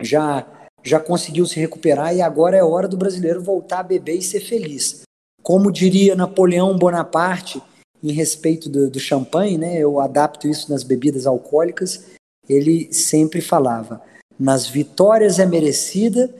já, 0.00 0.46
já 0.82 0.98
conseguiu 0.98 1.46
se 1.46 1.58
recuperar 1.58 2.14
e 2.14 2.20
agora 2.20 2.56
é 2.56 2.64
hora 2.64 2.88
do 2.88 2.96
brasileiro 2.96 3.42
voltar 3.42 3.80
a 3.80 3.84
beber 3.84 4.16
e 4.16 4.22
ser 4.22 4.40
feliz. 4.40 5.02
Como 5.42 5.70
diria 5.70 6.16
Napoleão 6.16 6.76
Bonaparte, 6.76 7.62
em 8.02 8.12
respeito 8.12 8.68
do, 8.68 8.90
do 8.90 9.00
champanhe, 9.00 9.56
né, 9.56 9.78
eu 9.78 10.00
adapto 10.00 10.48
isso 10.48 10.70
nas 10.70 10.82
bebidas 10.82 11.26
alcoólicas, 11.26 12.04
ele 12.48 12.92
sempre 12.92 13.40
falava: 13.40 14.02
nas 14.38 14.66
vitórias 14.66 15.38
é 15.38 15.46
merecida 15.46 16.34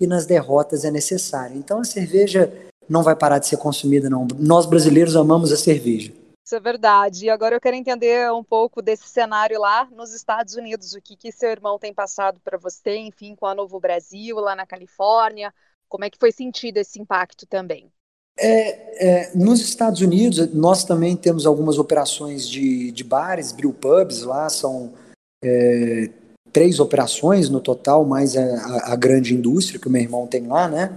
e 0.00 0.06
nas 0.06 0.26
derrotas 0.26 0.84
é 0.84 0.90
necessária. 0.90 1.54
Então 1.54 1.80
a 1.80 1.84
cerveja 1.84 2.52
não 2.88 3.02
vai 3.02 3.14
parar 3.14 3.38
de 3.38 3.46
ser 3.46 3.56
consumida, 3.56 4.10
não. 4.10 4.26
Nós 4.38 4.66
brasileiros 4.66 5.14
amamos 5.14 5.52
a 5.52 5.56
cerveja. 5.56 6.12
Isso 6.44 6.56
é 6.56 6.60
verdade. 6.60 7.26
E 7.26 7.30
agora 7.30 7.54
eu 7.54 7.60
quero 7.60 7.76
entender 7.76 8.32
um 8.32 8.42
pouco 8.42 8.82
desse 8.82 9.08
cenário 9.08 9.60
lá 9.60 9.88
nos 9.92 10.12
Estados 10.12 10.54
Unidos. 10.54 10.94
O 10.94 11.00
que, 11.00 11.16
que 11.16 11.30
seu 11.30 11.50
irmão 11.50 11.78
tem 11.78 11.94
passado 11.94 12.40
para 12.42 12.58
você, 12.58 12.96
enfim, 12.96 13.36
com 13.36 13.46
a 13.46 13.54
Novo 13.54 13.78
Brasil, 13.78 14.36
lá 14.40 14.56
na 14.56 14.66
Califórnia? 14.66 15.54
Como 15.88 16.04
é 16.04 16.10
que 16.10 16.18
foi 16.18 16.32
sentido 16.32 16.78
esse 16.78 17.00
impacto 17.00 17.46
também? 17.46 17.92
É, 18.36 19.28
é, 19.28 19.36
nos 19.36 19.60
Estados 19.60 20.00
Unidos, 20.00 20.52
nós 20.52 20.82
também 20.82 21.14
temos 21.14 21.46
algumas 21.46 21.78
operações 21.78 22.48
de, 22.48 22.90
de 22.90 23.04
bares, 23.04 23.52
brewpubs 23.52 24.22
lá, 24.22 24.48
são 24.48 24.94
é, 25.42 26.10
três 26.52 26.80
operações 26.80 27.48
no 27.48 27.60
total, 27.60 28.04
mais 28.04 28.36
a, 28.36 28.92
a, 28.92 28.96
grande 28.96 29.34
indústria 29.34 29.80
que 29.80 29.88
o 29.88 29.90
meu 29.90 30.02
irmão 30.02 30.26
tem 30.26 30.46
lá, 30.46 30.68
né? 30.68 30.92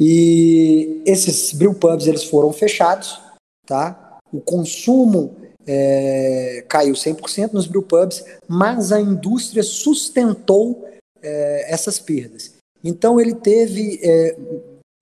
E 0.00 1.02
esses 1.04 1.52
brewpubs, 1.52 2.06
eles 2.06 2.24
foram 2.24 2.52
fechados, 2.52 3.20
tá? 3.66 4.18
O 4.32 4.40
consumo 4.40 5.34
é, 5.66 6.64
caiu 6.68 6.94
100% 6.94 7.52
nos 7.52 7.66
brewpubs, 7.66 8.24
mas 8.46 8.92
a 8.92 9.00
indústria 9.00 9.62
sustentou 9.62 10.88
é, 11.22 11.72
essas 11.72 11.98
perdas. 11.98 12.54
Então 12.82 13.20
ele 13.20 13.34
teve 13.34 14.00
é, 14.02 14.36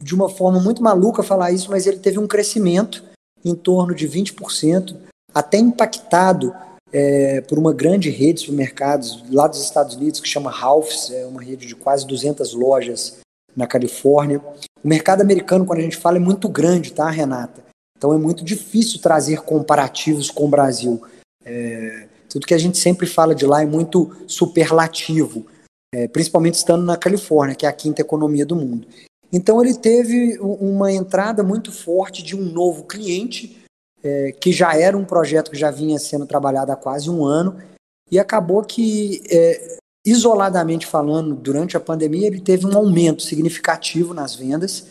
de 0.02 0.14
uma 0.14 0.28
forma 0.28 0.60
muito 0.60 0.82
maluca 0.82 1.22
falar 1.22 1.52
isso, 1.52 1.70
mas 1.70 1.86
ele 1.86 1.98
teve 1.98 2.18
um 2.18 2.26
crescimento 2.26 3.04
em 3.44 3.54
torno 3.54 3.94
de 3.94 4.08
20%, 4.08 4.96
até 5.32 5.58
impactado 5.58 6.54
é, 6.92 7.40
por 7.42 7.58
uma 7.58 7.72
grande 7.72 8.10
rede 8.10 8.34
de 8.34 8.40
supermercados 8.40 9.24
lá 9.30 9.46
dos 9.46 9.62
Estados 9.62 9.96
Unidos 9.96 10.20
que 10.20 10.28
chama 10.28 10.50
Ralph's, 10.50 11.10
é 11.10 11.26
uma 11.26 11.42
rede 11.42 11.66
de 11.66 11.74
quase 11.74 12.06
200 12.06 12.54
lojas 12.54 13.18
na 13.56 13.66
Califórnia. 13.66 14.40
O 14.82 14.88
mercado 14.88 15.20
americano, 15.20 15.64
quando 15.64 15.80
a 15.80 15.82
gente 15.82 15.96
fala, 15.96 16.16
é 16.16 16.20
muito 16.20 16.48
grande, 16.48 16.92
tá, 16.92 17.10
Renata? 17.10 17.64
Então 17.96 18.12
é 18.12 18.18
muito 18.18 18.44
difícil 18.44 19.00
trazer 19.00 19.42
comparativos 19.42 20.30
com 20.30 20.44
o 20.44 20.50
Brasil. 20.50 21.02
É, 21.44 22.06
tudo 22.28 22.46
que 22.46 22.54
a 22.54 22.58
gente 22.58 22.76
sempre 22.76 23.06
fala 23.06 23.34
de 23.34 23.46
lá 23.46 23.62
é 23.62 23.66
muito 23.66 24.14
superlativo, 24.26 25.46
é, 25.94 26.06
principalmente 26.06 26.54
estando 26.54 26.84
na 26.84 26.96
Califórnia, 26.96 27.54
que 27.54 27.64
é 27.64 27.68
a 27.68 27.72
quinta 27.72 28.02
economia 28.02 28.44
do 28.44 28.54
mundo. 28.54 28.86
Então 29.32 29.62
ele 29.62 29.74
teve 29.74 30.38
uma 30.38 30.92
entrada 30.92 31.42
muito 31.42 31.72
forte 31.72 32.22
de 32.22 32.36
um 32.36 32.42
novo 32.42 32.84
cliente, 32.84 33.56
é, 34.02 34.32
que 34.32 34.52
já 34.52 34.76
era 34.76 34.96
um 34.96 35.04
projeto 35.04 35.50
que 35.50 35.56
já 35.56 35.70
vinha 35.70 35.98
sendo 35.98 36.26
trabalhado 36.26 36.72
há 36.72 36.76
quase 36.76 37.10
um 37.10 37.24
ano, 37.24 37.56
e 38.10 38.18
acabou 38.18 38.62
que, 38.62 39.22
é, 39.30 39.78
isoladamente 40.04 40.86
falando, 40.86 41.34
durante 41.34 41.76
a 41.76 41.80
pandemia, 41.80 42.26
ele 42.26 42.40
teve 42.40 42.66
um 42.66 42.76
aumento 42.76 43.22
significativo 43.22 44.14
nas 44.14 44.34
vendas. 44.34 44.86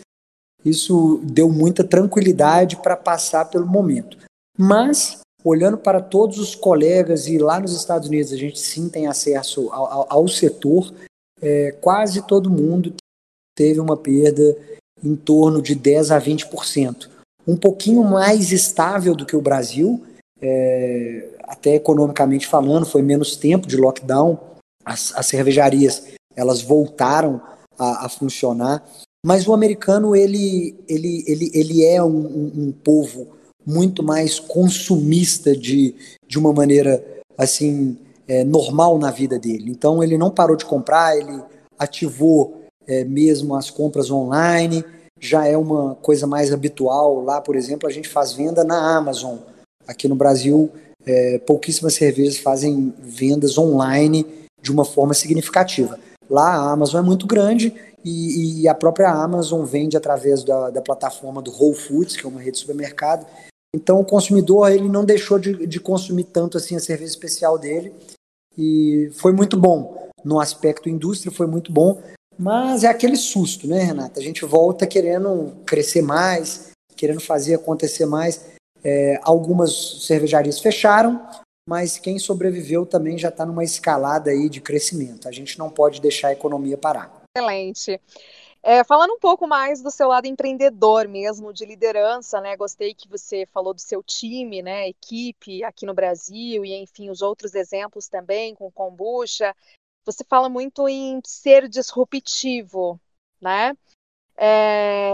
Isso 0.64 1.20
deu 1.24 1.48
muita 1.48 1.82
tranquilidade 1.82 2.76
para 2.76 2.96
passar 2.96 3.46
pelo 3.46 3.66
momento. 3.66 4.18
Mas, 4.58 5.20
olhando 5.42 5.78
para 5.78 6.00
todos 6.00 6.38
os 6.38 6.54
colegas, 6.54 7.26
e 7.26 7.38
lá 7.38 7.58
nos 7.58 7.72
Estados 7.74 8.08
Unidos 8.08 8.32
a 8.32 8.36
gente 8.36 8.58
sim 8.58 8.88
tem 8.88 9.06
acesso 9.06 9.70
ao, 9.72 9.86
ao, 9.86 10.06
ao 10.10 10.28
setor, 10.28 10.92
é, 11.40 11.72
quase 11.80 12.26
todo 12.26 12.50
mundo 12.50 12.94
teve 13.56 13.80
uma 13.80 13.96
perda 13.96 14.56
em 15.02 15.16
torno 15.16 15.62
de 15.62 15.74
10 15.74 16.10
a 16.10 16.20
20%. 16.20 17.08
Um 17.46 17.56
pouquinho 17.56 18.02
mais 18.02 18.50
estável 18.50 19.14
do 19.14 19.24
que 19.24 19.36
o 19.36 19.40
Brasil, 19.40 20.02
é, 20.40 21.28
até 21.44 21.74
economicamente 21.76 22.46
falando, 22.46 22.84
foi 22.84 23.02
menos 23.02 23.36
tempo 23.36 23.66
de 23.66 23.76
lockdown. 23.76 24.38
As, 24.84 25.12
as 25.16 25.26
cervejarias 25.26 26.02
elas 26.34 26.60
voltaram 26.60 27.40
a, 27.78 28.06
a, 28.06 28.08
funcionar, 28.08 28.84
mas 29.24 29.48
o 29.48 29.54
americano 29.54 30.14
ele, 30.14 30.76
ele, 30.88 31.24
ele, 31.26 31.50
ele 31.54 31.84
é 31.84 32.02
um, 32.02 32.52
um, 32.54 32.72
povo 32.72 33.28
muito 33.64 34.02
mais 34.02 34.38
consumista 34.38 35.56
de, 35.56 35.94
de 36.28 36.38
uma 36.38 36.52
maneira 36.52 37.02
assim 37.38 37.96
é, 38.28 38.44
normal 38.44 38.98
na 38.98 39.10
vida 39.10 39.38
dele. 39.38 39.70
Então 39.70 40.02
ele 40.02 40.18
não 40.18 40.30
parou 40.30 40.56
de 40.56 40.64
comprar, 40.64 41.16
ele 41.16 41.42
ativou 41.78 42.62
é, 42.86 43.02
mesmo 43.04 43.54
as 43.54 43.70
compras 43.70 44.10
online, 44.10 44.84
já 45.20 45.46
é 45.46 45.56
uma 45.56 45.94
coisa 45.96 46.26
mais 46.26 46.52
habitual. 46.52 47.22
Lá, 47.22 47.40
por 47.40 47.56
exemplo, 47.56 47.88
a 47.88 47.92
gente 47.92 48.08
faz 48.08 48.32
venda 48.32 48.64
na 48.64 48.96
Amazon. 48.96 49.36
Aqui 49.86 50.08
no 50.08 50.14
Brasil, 50.14 50.70
é, 51.06 51.38
pouquíssimas 51.38 51.94
cervejas 51.94 52.38
fazem 52.38 52.92
vendas 52.98 53.56
online 53.56 54.26
de 54.60 54.72
uma 54.72 54.84
forma 54.84 55.14
significativa. 55.14 55.98
Lá 56.28 56.56
a 56.56 56.72
Amazon 56.72 57.04
é 57.04 57.06
muito 57.06 57.26
grande 57.26 57.72
e, 58.04 58.62
e 58.62 58.68
a 58.68 58.74
própria 58.74 59.10
Amazon 59.10 59.64
vende 59.64 59.96
através 59.96 60.42
da, 60.42 60.70
da, 60.70 60.82
plataforma 60.82 61.40
do 61.40 61.52
Whole 61.52 61.76
Foods, 61.76 62.16
que 62.16 62.26
é 62.26 62.28
uma 62.28 62.40
rede 62.40 62.52
de 62.52 62.58
supermercado. 62.58 63.26
Então 63.74 64.00
o 64.00 64.04
consumidor 64.04 64.70
ele 64.72 64.88
não 64.88 65.04
deixou 65.04 65.38
de, 65.38 65.66
de 65.66 65.78
consumir 65.78 66.24
tanto 66.24 66.56
assim 66.56 66.74
a 66.74 66.80
cerveja 66.80 67.10
especial 67.10 67.58
dele 67.58 67.92
e 68.58 69.10
foi 69.14 69.32
muito 69.32 69.56
bom 69.56 70.10
no 70.24 70.40
aspecto 70.40 70.88
indústria, 70.88 71.30
foi 71.30 71.46
muito 71.46 71.70
bom. 71.70 72.00
Mas 72.38 72.84
é 72.84 72.88
aquele 72.88 73.16
susto, 73.16 73.66
né, 73.66 73.82
Renata? 73.82 74.20
A 74.20 74.22
gente 74.22 74.44
volta 74.44 74.86
querendo 74.86 75.56
crescer 75.64 76.02
mais, 76.02 76.70
querendo 76.94 77.20
fazer 77.20 77.54
acontecer 77.54 78.06
mais. 78.06 78.44
É, 78.84 79.18
algumas 79.22 80.04
cervejarias 80.04 80.60
fecharam, 80.60 81.26
mas 81.68 81.98
quem 81.98 82.18
sobreviveu 82.18 82.86
também 82.86 83.18
já 83.18 83.30
está 83.30 83.44
numa 83.44 83.64
escalada 83.64 84.30
aí 84.30 84.48
de 84.48 84.60
crescimento. 84.60 85.28
A 85.28 85.32
gente 85.32 85.58
não 85.58 85.68
pode 85.70 86.00
deixar 86.00 86.28
a 86.28 86.32
economia 86.32 86.78
parar. 86.78 87.22
Excelente. 87.36 88.00
É, 88.62 88.82
falando 88.82 89.12
um 89.12 89.18
pouco 89.18 89.46
mais 89.46 89.80
do 89.80 89.90
seu 89.90 90.08
lado 90.08 90.26
empreendedor 90.26 91.06
mesmo, 91.06 91.52
de 91.52 91.64
liderança, 91.64 92.40
né? 92.40 92.56
Gostei 92.56 92.94
que 92.94 93.08
você 93.08 93.46
falou 93.46 93.72
do 93.72 93.80
seu 93.80 94.02
time, 94.02 94.60
né? 94.60 94.88
Equipe 94.88 95.62
aqui 95.62 95.86
no 95.86 95.94
Brasil 95.94 96.64
e, 96.64 96.74
enfim, 96.74 97.08
os 97.08 97.22
outros 97.22 97.54
exemplos 97.54 98.08
também 98.08 98.54
com 98.54 98.70
kombucha 98.70 99.54
você 100.06 100.22
fala 100.24 100.48
muito 100.48 100.88
em 100.88 101.20
ser 101.26 101.68
disruptivo, 101.68 103.00
né? 103.40 103.76
É... 104.36 105.10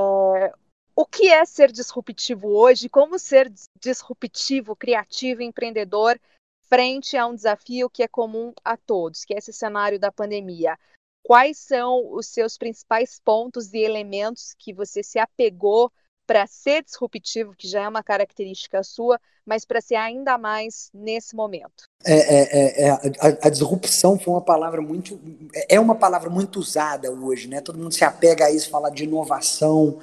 O 0.95 1.07
que 1.07 1.29
é 1.29 1.43
ser 1.47 1.73
disruptivo 1.73 2.49
hoje? 2.49 2.91
Como 2.91 3.19
ser 3.19 3.51
disruptivo, 3.81 4.77
criativo, 4.77 5.41
empreendedor 5.41 6.21
frente 6.69 7.17
a 7.17 7.27
um 7.27 7.35
desafio 7.35 7.89
que 7.89 8.03
é 8.03 8.09
comum 8.09 8.53
a 8.63 8.77
todos, 8.77 9.25
que 9.25 9.33
é 9.33 9.39
esse 9.39 9.53
cenário 9.53 9.99
da 9.99 10.13
pandemia? 10.13 10.79
Quais 11.23 11.57
são 11.57 12.13
os 12.13 12.27
seus 12.27 12.59
principais 12.59 13.19
pontos 13.19 13.73
e 13.73 13.79
elementos 13.79 14.55
que 14.59 14.75
você 14.75 15.03
se 15.03 15.19
apegou 15.19 15.91
para 16.27 16.47
ser 16.47 16.83
disruptivo, 16.83 17.55
que 17.57 17.69
já 17.69 17.83
é 17.83 17.89
uma 17.89 18.03
característica 18.03 18.83
sua, 18.83 19.19
mas 19.45 19.65
para 19.65 19.81
ser 19.81 19.97
ainda 19.97 20.39
mais 20.39 20.89
nesse 20.95 21.35
momento? 21.35 21.85
É, 22.05 22.15
é, 22.15 22.43
é, 22.43 22.87
é 22.87 22.91
a, 22.91 23.47
a, 23.47 23.51
disrupção 23.51 24.19
foi 24.19 24.33
uma 24.33 24.41
palavra 24.41 24.81
muito 24.81 25.21
é 25.69 25.79
uma 25.79 25.95
palavra 25.95 26.31
muito 26.31 26.59
usada 26.61 27.11
hoje, 27.11 27.49
né? 27.49 27.61
Todo 27.61 27.79
mundo 27.79 27.93
se 27.93 28.05
apega 28.05 28.47
a 28.47 28.51
isso, 28.51 28.71
fala 28.71 28.91
de 28.91 29.05
inovação. 29.05 29.99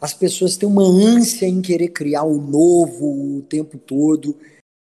As 0.00 0.12
pessoas 0.12 0.56
têm 0.56 0.68
uma 0.68 0.82
ânsia 0.82 1.46
em 1.46 1.60
querer 1.60 1.88
criar 1.88 2.24
o 2.24 2.40
novo 2.40 3.38
o 3.38 3.42
tempo 3.42 3.78
todo. 3.78 4.36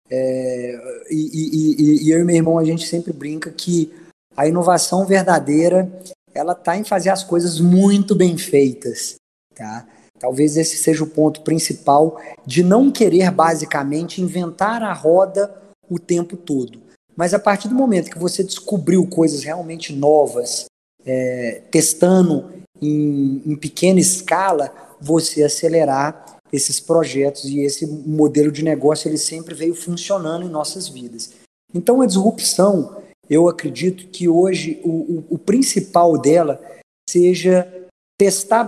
É, 0.10 1.06
e, 1.10 1.30
e, 1.34 2.06
e, 2.06 2.12
eu 2.12 2.22
e 2.22 2.24
meu 2.24 2.36
irmão 2.36 2.58
a 2.58 2.64
gente 2.64 2.88
sempre 2.88 3.12
brinca 3.12 3.52
que 3.52 3.92
a 4.36 4.48
inovação 4.48 5.06
verdadeira 5.06 5.92
ela 6.34 6.54
está 6.54 6.78
em 6.78 6.84
fazer 6.84 7.10
as 7.10 7.24
coisas 7.24 7.60
muito 7.60 8.16
bem 8.16 8.38
feitas, 8.38 9.16
tá? 9.56 9.86
Talvez 10.20 10.58
esse 10.58 10.78
seja 10.78 11.04
o 11.04 11.10
ponto 11.10 11.42
principal 11.42 12.20
de 12.46 12.64
não 12.64 12.92
querer 12.92 13.32
basicamente 13.32 14.22
inventar 14.22 14.82
a 14.82 14.94
roda 14.94 15.54
o 15.90 16.00
tempo 16.00 16.36
todo. 16.36 16.82
Mas 17.16 17.34
a 17.34 17.40
partir 17.40 17.68
do 17.68 17.76
momento 17.76 18.12
que 18.12 18.20
você 18.20 18.44
descobriu 18.44 19.06
coisas 19.08 19.44
realmente 19.44 19.94
novas, 19.94 20.66
é, 21.06 21.62
testando 21.72 22.52
em, 22.82 23.42
em 23.46 23.56
pequena 23.56 24.00
escala, 24.00 24.72
você 25.00 25.44
acelerar 25.44 26.38
esses 26.52 26.80
projetos 26.80 27.46
e 27.46 27.60
esse 27.60 27.86
modelo 27.86 28.52
de 28.52 28.64
negócio 28.64 29.08
ele 29.08 29.18
sempre 29.18 29.54
veio 29.54 29.76
funcionando 29.76 30.46
em 30.46 30.50
nossas 30.50 30.88
vidas. 30.88 31.32
Então 31.74 32.02
a 32.02 32.06
disrupção, 32.06 33.02
eu 33.30 33.48
acredito 33.48 34.08
que 34.08 34.30
hoje 34.30 34.80
o, 34.84 34.90
o, 34.90 35.26
o 35.32 35.38
principal 35.38 36.18
dela 36.18 36.62
seja 37.10 37.87
testar 38.18 38.64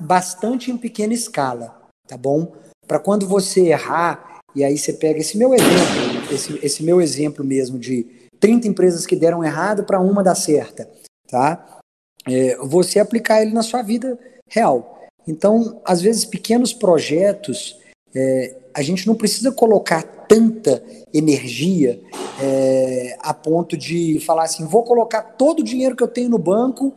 bastante 0.00 0.70
em 0.70 0.76
pequena 0.76 1.12
escala, 1.12 1.82
tá 2.08 2.16
bom? 2.16 2.54
Para 2.86 2.98
quando 2.98 3.26
você 3.26 3.68
errar, 3.68 4.40
e 4.54 4.64
aí 4.64 4.78
você 4.78 4.92
pega 4.94 5.20
esse 5.20 5.36
meu 5.36 5.52
exemplo, 5.52 6.32
esse, 6.32 6.58
esse 6.64 6.82
meu 6.82 7.00
exemplo 7.00 7.44
mesmo 7.44 7.78
de 7.78 8.06
30 8.40 8.68
empresas 8.68 9.04
que 9.04 9.14
deram 9.14 9.44
errado 9.44 9.84
para 9.84 10.00
uma 10.00 10.22
dar 10.22 10.34
certa, 10.34 10.88
tá? 11.28 11.80
É, 12.26 12.56
você 12.56 12.98
aplicar 12.98 13.42
ele 13.42 13.52
na 13.52 13.62
sua 13.62 13.82
vida 13.82 14.18
real. 14.48 15.04
Então, 15.28 15.80
às 15.84 16.00
vezes, 16.00 16.24
pequenos 16.24 16.72
projetos, 16.72 17.78
é, 18.14 18.56
a 18.72 18.82
gente 18.82 19.06
não 19.06 19.14
precisa 19.14 19.52
colocar 19.52 20.02
tanta 20.02 20.82
energia 21.12 22.00
é, 22.40 23.16
a 23.20 23.34
ponto 23.34 23.76
de 23.76 24.20
falar 24.20 24.44
assim: 24.44 24.64
vou 24.66 24.84
colocar 24.84 25.22
todo 25.22 25.60
o 25.60 25.64
dinheiro 25.64 25.96
que 25.96 26.02
eu 26.02 26.08
tenho 26.08 26.30
no 26.30 26.38
banco 26.38 26.94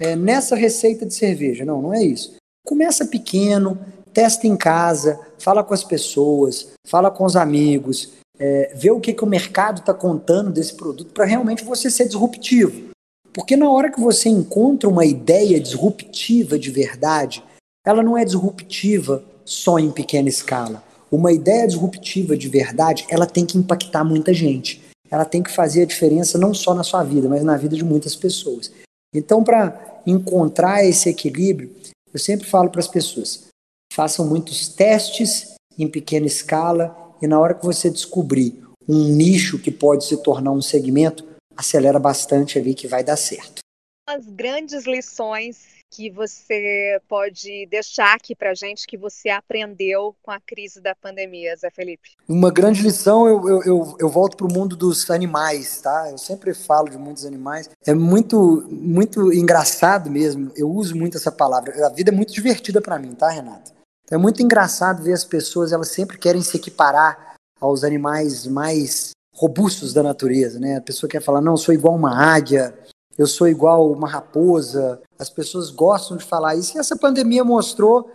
é, 0.00 0.16
nessa 0.16 0.56
receita 0.56 1.04
de 1.04 1.14
cerveja. 1.14 1.64
Não, 1.64 1.80
não 1.82 1.94
é 1.94 2.02
isso. 2.02 2.34
Começa 2.64 3.04
pequeno, 3.04 3.78
testa 4.12 4.46
em 4.46 4.56
casa, 4.56 5.20
fala 5.38 5.62
com 5.62 5.74
as 5.74 5.84
pessoas, 5.84 6.68
fala 6.86 7.10
com 7.10 7.24
os 7.24 7.36
amigos, 7.36 8.12
é, 8.38 8.72
vê 8.74 8.90
o 8.90 8.98
que, 8.98 9.12
que 9.12 9.22
o 9.22 9.28
mercado 9.28 9.80
está 9.80 9.92
contando 9.92 10.50
desse 10.50 10.74
produto 10.74 11.12
para 11.12 11.26
realmente 11.26 11.62
você 11.62 11.90
ser 11.90 12.06
disruptivo. 12.06 12.90
Porque 13.32 13.56
na 13.56 13.70
hora 13.70 13.92
que 13.92 14.00
você 14.00 14.28
encontra 14.28 14.88
uma 14.88 15.04
ideia 15.04 15.60
disruptiva 15.60 16.58
de 16.58 16.70
verdade, 16.70 17.44
ela 17.86 18.02
não 18.02 18.16
é 18.16 18.24
disruptiva 18.24 19.22
só 19.44 19.78
em 19.78 19.90
pequena 19.90 20.28
escala. 20.28 20.82
Uma 21.10 21.32
ideia 21.32 21.66
disruptiva 21.66 22.36
de 22.36 22.48
verdade, 22.48 23.06
ela 23.08 23.26
tem 23.26 23.44
que 23.44 23.58
impactar 23.58 24.04
muita 24.04 24.32
gente. 24.32 24.82
Ela 25.10 25.24
tem 25.24 25.42
que 25.42 25.50
fazer 25.50 25.82
a 25.82 25.86
diferença 25.86 26.38
não 26.38 26.54
só 26.54 26.72
na 26.72 26.84
sua 26.84 27.02
vida, 27.02 27.28
mas 27.28 27.42
na 27.42 27.56
vida 27.56 27.76
de 27.76 27.84
muitas 27.84 28.14
pessoas. 28.14 28.70
Então, 29.14 29.42
para 29.42 30.02
encontrar 30.06 30.84
esse 30.84 31.08
equilíbrio, 31.08 31.74
eu 32.12 32.18
sempre 32.18 32.46
falo 32.46 32.70
para 32.70 32.80
as 32.80 32.88
pessoas: 32.88 33.48
façam 33.92 34.26
muitos 34.26 34.68
testes 34.68 35.54
em 35.78 35.88
pequena 35.88 36.26
escala 36.26 37.14
e 37.20 37.26
na 37.26 37.38
hora 37.38 37.54
que 37.54 37.64
você 37.64 37.90
descobrir 37.90 38.62
um 38.88 39.08
nicho 39.08 39.58
que 39.58 39.70
pode 39.70 40.04
se 40.04 40.22
tornar 40.22 40.52
um 40.52 40.62
segmento, 40.62 41.24
acelera 41.56 41.98
bastante 41.98 42.58
ali 42.58 42.74
que 42.74 42.88
vai 42.88 43.04
dar 43.04 43.16
certo. 43.16 43.60
As 44.08 44.26
grandes 44.26 44.84
lições 44.86 45.79
que 45.90 46.08
você 46.08 47.00
pode 47.08 47.66
deixar 47.66 48.14
aqui 48.14 48.34
para 48.34 48.54
gente 48.54 48.86
que 48.86 48.96
você 48.96 49.28
aprendeu 49.28 50.14
com 50.22 50.30
a 50.30 50.38
crise 50.38 50.80
da 50.80 50.94
pandemia, 50.94 51.56
Zé 51.56 51.68
Felipe? 51.68 52.10
Uma 52.28 52.50
grande 52.50 52.80
lição, 52.82 53.26
eu, 53.26 53.48
eu, 53.48 53.62
eu, 53.64 53.96
eu 53.98 54.08
volto 54.08 54.36
para 54.36 54.46
o 54.46 54.52
mundo 54.52 54.76
dos 54.76 55.10
animais, 55.10 55.80
tá? 55.80 56.08
Eu 56.10 56.16
sempre 56.16 56.54
falo 56.54 56.88
de 56.88 56.96
muitos 56.96 57.26
animais. 57.26 57.68
É 57.84 57.92
muito, 57.92 58.64
muito 58.70 59.32
engraçado 59.32 60.08
mesmo, 60.08 60.52
eu 60.56 60.70
uso 60.70 60.96
muito 60.96 61.16
essa 61.16 61.32
palavra. 61.32 61.86
A 61.86 61.90
vida 61.90 62.10
é 62.10 62.14
muito 62.14 62.32
divertida 62.32 62.80
para 62.80 62.98
mim, 62.98 63.14
tá, 63.14 63.28
Renato? 63.28 63.72
É 64.10 64.16
muito 64.16 64.42
engraçado 64.42 65.02
ver 65.02 65.12
as 65.12 65.24
pessoas, 65.24 65.72
elas 65.72 65.88
sempre 65.88 66.18
querem 66.18 66.42
se 66.42 66.56
equiparar 66.56 67.34
aos 67.60 67.84
animais 67.84 68.46
mais 68.46 69.10
robustos 69.34 69.92
da 69.92 70.02
natureza, 70.02 70.58
né? 70.60 70.76
A 70.76 70.80
pessoa 70.80 71.10
quer 71.10 71.22
falar, 71.22 71.40
não, 71.40 71.52
eu 71.52 71.58
sou 71.58 71.74
igual 71.74 71.94
uma 71.94 72.16
águia, 72.16 72.74
eu 73.18 73.26
sou 73.26 73.48
igual 73.48 73.90
uma 73.90 74.08
raposa. 74.08 75.00
As 75.18 75.28
pessoas 75.28 75.70
gostam 75.70 76.16
de 76.16 76.24
falar 76.24 76.56
isso. 76.56 76.76
E 76.76 76.80
essa 76.80 76.96
pandemia 76.96 77.44
mostrou 77.44 78.10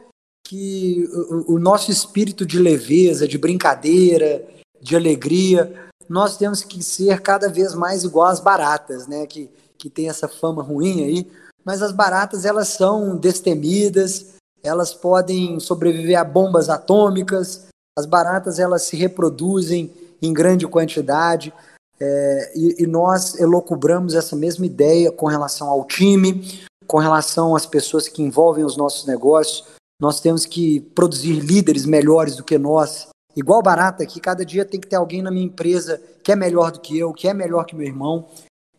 que 0.45 1.07
o, 1.29 1.55
o 1.55 1.59
nosso 1.59 1.91
espírito 1.91 2.45
de 2.45 2.59
leveza, 2.59 3.27
de 3.27 3.37
brincadeira, 3.37 4.47
de 4.81 4.95
alegria, 4.95 5.73
nós 6.07 6.37
temos 6.37 6.63
que 6.63 6.83
ser 6.83 7.21
cada 7.21 7.49
vez 7.49 7.73
mais 7.73 8.03
igual 8.03 8.27
às 8.27 8.39
baratas, 8.39 9.07
né? 9.07 9.25
Que, 9.25 9.49
que 9.77 9.89
tem 9.89 10.09
essa 10.09 10.27
fama 10.27 10.61
ruim 10.61 11.03
aí. 11.03 11.31
Mas 11.63 11.81
as 11.81 11.91
baratas, 11.91 12.45
elas 12.45 12.67
são 12.67 13.17
destemidas, 13.17 14.35
elas 14.63 14.93
podem 14.93 15.59
sobreviver 15.59 16.19
a 16.19 16.23
bombas 16.23 16.69
atômicas, 16.69 17.67
as 17.97 18.05
baratas, 18.05 18.59
elas 18.59 18.83
se 18.83 18.95
reproduzem 18.95 19.91
em 20.21 20.31
grande 20.31 20.67
quantidade. 20.67 21.51
É, 21.99 22.51
e, 22.55 22.83
e, 22.83 22.87
nós 22.87 23.39
elocubramos 23.39 24.15
essa 24.15 24.35
mesma 24.35 24.65
ideia 24.65 25.11
com 25.11 25.27
relação 25.27 25.69
ao 25.69 25.85
time, 25.85 26.43
com 26.85 26.97
relação 26.97 27.55
às 27.55 27.65
pessoas 27.65 28.07
que 28.07 28.21
envolvem 28.21 28.65
os 28.65 28.75
nossos 28.75 29.05
negócios. 29.05 29.65
Nós 29.99 30.19
temos 30.19 30.45
que 30.45 30.81
produzir 30.93 31.39
líderes 31.39 31.85
melhores 31.85 32.35
do 32.35 32.43
que 32.43 32.57
nós. 32.57 33.07
Igual 33.35 33.61
barata 33.61 34.03
aqui, 34.03 34.19
cada 34.19 34.45
dia 34.45 34.65
tem 34.65 34.79
que 34.79 34.87
ter 34.87 34.97
alguém 34.97 35.21
na 35.21 35.31
minha 35.31 35.45
empresa 35.45 36.01
que 36.21 36.31
é 36.31 36.35
melhor 36.35 36.71
do 36.71 36.81
que 36.81 36.97
eu, 36.97 37.13
que 37.13 37.27
é 37.27 37.33
melhor 37.33 37.65
que 37.65 37.75
meu 37.75 37.87
irmão. 37.87 38.27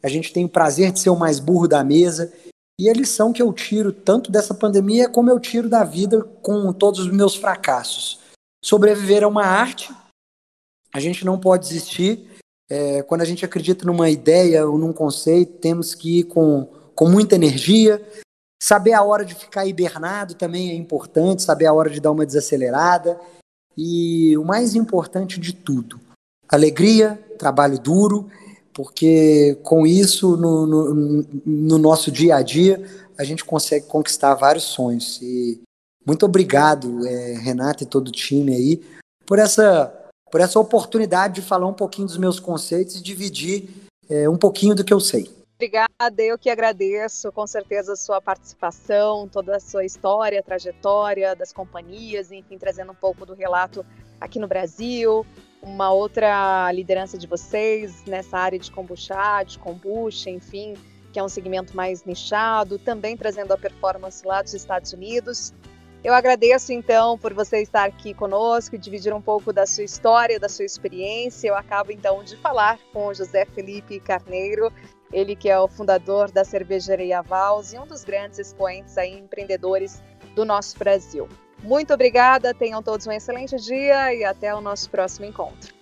A 0.02 0.08
gente 0.08 0.32
tem 0.32 0.44
o 0.44 0.48
prazer 0.48 0.92
de 0.92 1.00
ser 1.00 1.10
o 1.10 1.16
mais 1.16 1.40
burro 1.40 1.66
da 1.66 1.82
mesa. 1.82 2.32
E 2.78 2.90
a 2.90 2.92
lição 2.92 3.32
que 3.32 3.40
eu 3.40 3.50
tiro 3.54 3.90
tanto 3.90 4.30
dessa 4.30 4.52
pandemia 4.52 5.04
é 5.04 5.08
como 5.08 5.30
eu 5.30 5.40
tiro 5.40 5.68
da 5.68 5.82
vida 5.82 6.22
com 6.42 6.70
todos 6.74 7.00
os 7.00 7.10
meus 7.10 7.34
fracassos. 7.34 8.20
Sobreviver 8.62 9.22
é 9.22 9.26
uma 9.26 9.44
arte, 9.46 9.90
a 10.92 11.00
gente 11.00 11.24
não 11.24 11.38
pode 11.38 11.68
desistir 11.68 12.35
É, 12.68 13.02
quando 13.02 13.22
a 13.22 13.24
gente 13.24 13.44
acredita 13.44 13.84
numa 13.84 14.10
ideia 14.10 14.66
ou 14.66 14.76
num 14.76 14.92
conceito, 14.92 15.58
temos 15.58 15.94
que 15.94 16.20
ir 16.20 16.24
com, 16.24 16.68
com 16.94 17.08
muita 17.08 17.34
energia. 17.34 18.04
Saber 18.62 18.92
a 18.92 19.02
hora 19.02 19.24
de 19.24 19.34
ficar 19.34 19.66
hibernado 19.66 20.34
também 20.34 20.70
é 20.70 20.74
importante, 20.74 21.42
saber 21.42 21.66
a 21.66 21.72
hora 21.72 21.90
de 21.90 22.00
dar 22.00 22.10
uma 22.10 22.26
desacelerada. 22.26 23.20
E 23.76 24.36
o 24.38 24.44
mais 24.44 24.74
importante 24.74 25.38
de 25.38 25.52
tudo, 25.52 26.00
alegria, 26.48 27.22
trabalho 27.38 27.78
duro, 27.78 28.28
porque 28.72 29.58
com 29.62 29.86
isso, 29.86 30.36
no, 30.36 30.66
no, 30.66 31.24
no 31.44 31.78
nosso 31.78 32.10
dia 32.10 32.36
a 32.36 32.42
dia, 32.42 32.82
a 33.18 33.24
gente 33.24 33.44
consegue 33.44 33.86
conquistar 33.86 34.34
vários 34.34 34.64
sonhos. 34.64 35.20
E 35.22 35.60
muito 36.06 36.24
obrigado, 36.24 37.06
é, 37.06 37.34
Renata 37.34 37.82
e 37.82 37.86
todo 37.86 38.08
o 38.08 38.12
time 38.12 38.54
aí, 38.54 38.82
por 39.26 39.38
essa, 39.38 39.92
por 40.30 40.40
essa 40.40 40.58
oportunidade 40.58 41.36
de 41.36 41.42
falar 41.42 41.66
um 41.66 41.74
pouquinho 41.74 42.06
dos 42.06 42.18
meus 42.18 42.40
conceitos 42.40 42.96
e 42.96 43.02
dividir 43.02 43.68
é, 44.08 44.28
um 44.28 44.36
pouquinho 44.36 44.74
do 44.74 44.84
que 44.84 44.92
eu 44.92 45.00
sei. 45.00 45.30
Obrigada, 45.56 46.22
eu 46.22 46.36
que 46.36 46.50
agradeço 46.50 47.32
com 47.32 47.46
certeza 47.46 47.94
a 47.94 47.96
sua 47.96 48.20
participação, 48.20 49.26
toda 49.26 49.56
a 49.56 49.60
sua 49.60 49.86
história, 49.86 50.42
trajetória 50.42 51.34
das 51.34 51.50
companhias, 51.50 52.30
enfim, 52.30 52.58
trazendo 52.58 52.92
um 52.92 52.94
pouco 52.94 53.24
do 53.24 53.32
relato 53.32 53.84
aqui 54.20 54.38
no 54.38 54.46
Brasil, 54.46 55.24
uma 55.62 55.90
outra 55.90 56.70
liderança 56.72 57.16
de 57.16 57.26
vocês 57.26 58.04
nessa 58.06 58.36
área 58.36 58.58
de 58.58 58.70
kombucha, 58.70 59.42
de 59.44 59.58
kombucha, 59.58 60.28
enfim, 60.28 60.74
que 61.10 61.18
é 61.18 61.22
um 61.22 61.28
segmento 61.28 61.74
mais 61.74 62.04
nichado, 62.04 62.78
também 62.78 63.16
trazendo 63.16 63.52
a 63.52 63.56
performance 63.56 64.26
lá 64.26 64.42
dos 64.42 64.52
Estados 64.52 64.92
Unidos. 64.92 65.54
Eu 66.04 66.14
agradeço 66.14 66.72
então 66.72 67.18
por 67.18 67.34
você 67.34 67.62
estar 67.62 67.84
aqui 67.84 68.14
conosco 68.14 68.74
e 68.74 68.78
dividir 68.78 69.12
um 69.12 69.20
pouco 69.20 69.52
da 69.52 69.66
sua 69.66 69.84
história, 69.84 70.38
da 70.38 70.48
sua 70.48 70.64
experiência. 70.64 71.48
Eu 71.48 71.56
acabo 71.56 71.90
então 71.90 72.22
de 72.22 72.36
falar 72.36 72.78
com 72.92 73.12
José 73.12 73.44
Felipe 73.44 73.98
Carneiro, 73.98 74.72
ele 75.12 75.34
que 75.34 75.48
é 75.48 75.58
o 75.58 75.68
fundador 75.68 76.30
da 76.30 76.44
cervejaria 76.44 77.22
Vals 77.22 77.72
e 77.72 77.78
um 77.78 77.86
dos 77.86 78.04
grandes 78.04 78.38
expoentes 78.38 78.96
aí 78.96 79.18
empreendedores 79.18 80.02
do 80.34 80.44
nosso 80.44 80.78
Brasil. 80.78 81.28
Muito 81.62 81.92
obrigada, 81.92 82.54
tenham 82.54 82.82
todos 82.82 83.06
um 83.06 83.12
excelente 83.12 83.56
dia 83.56 84.14
e 84.14 84.24
até 84.24 84.54
o 84.54 84.60
nosso 84.60 84.90
próximo 84.90 85.26
encontro. 85.26 85.74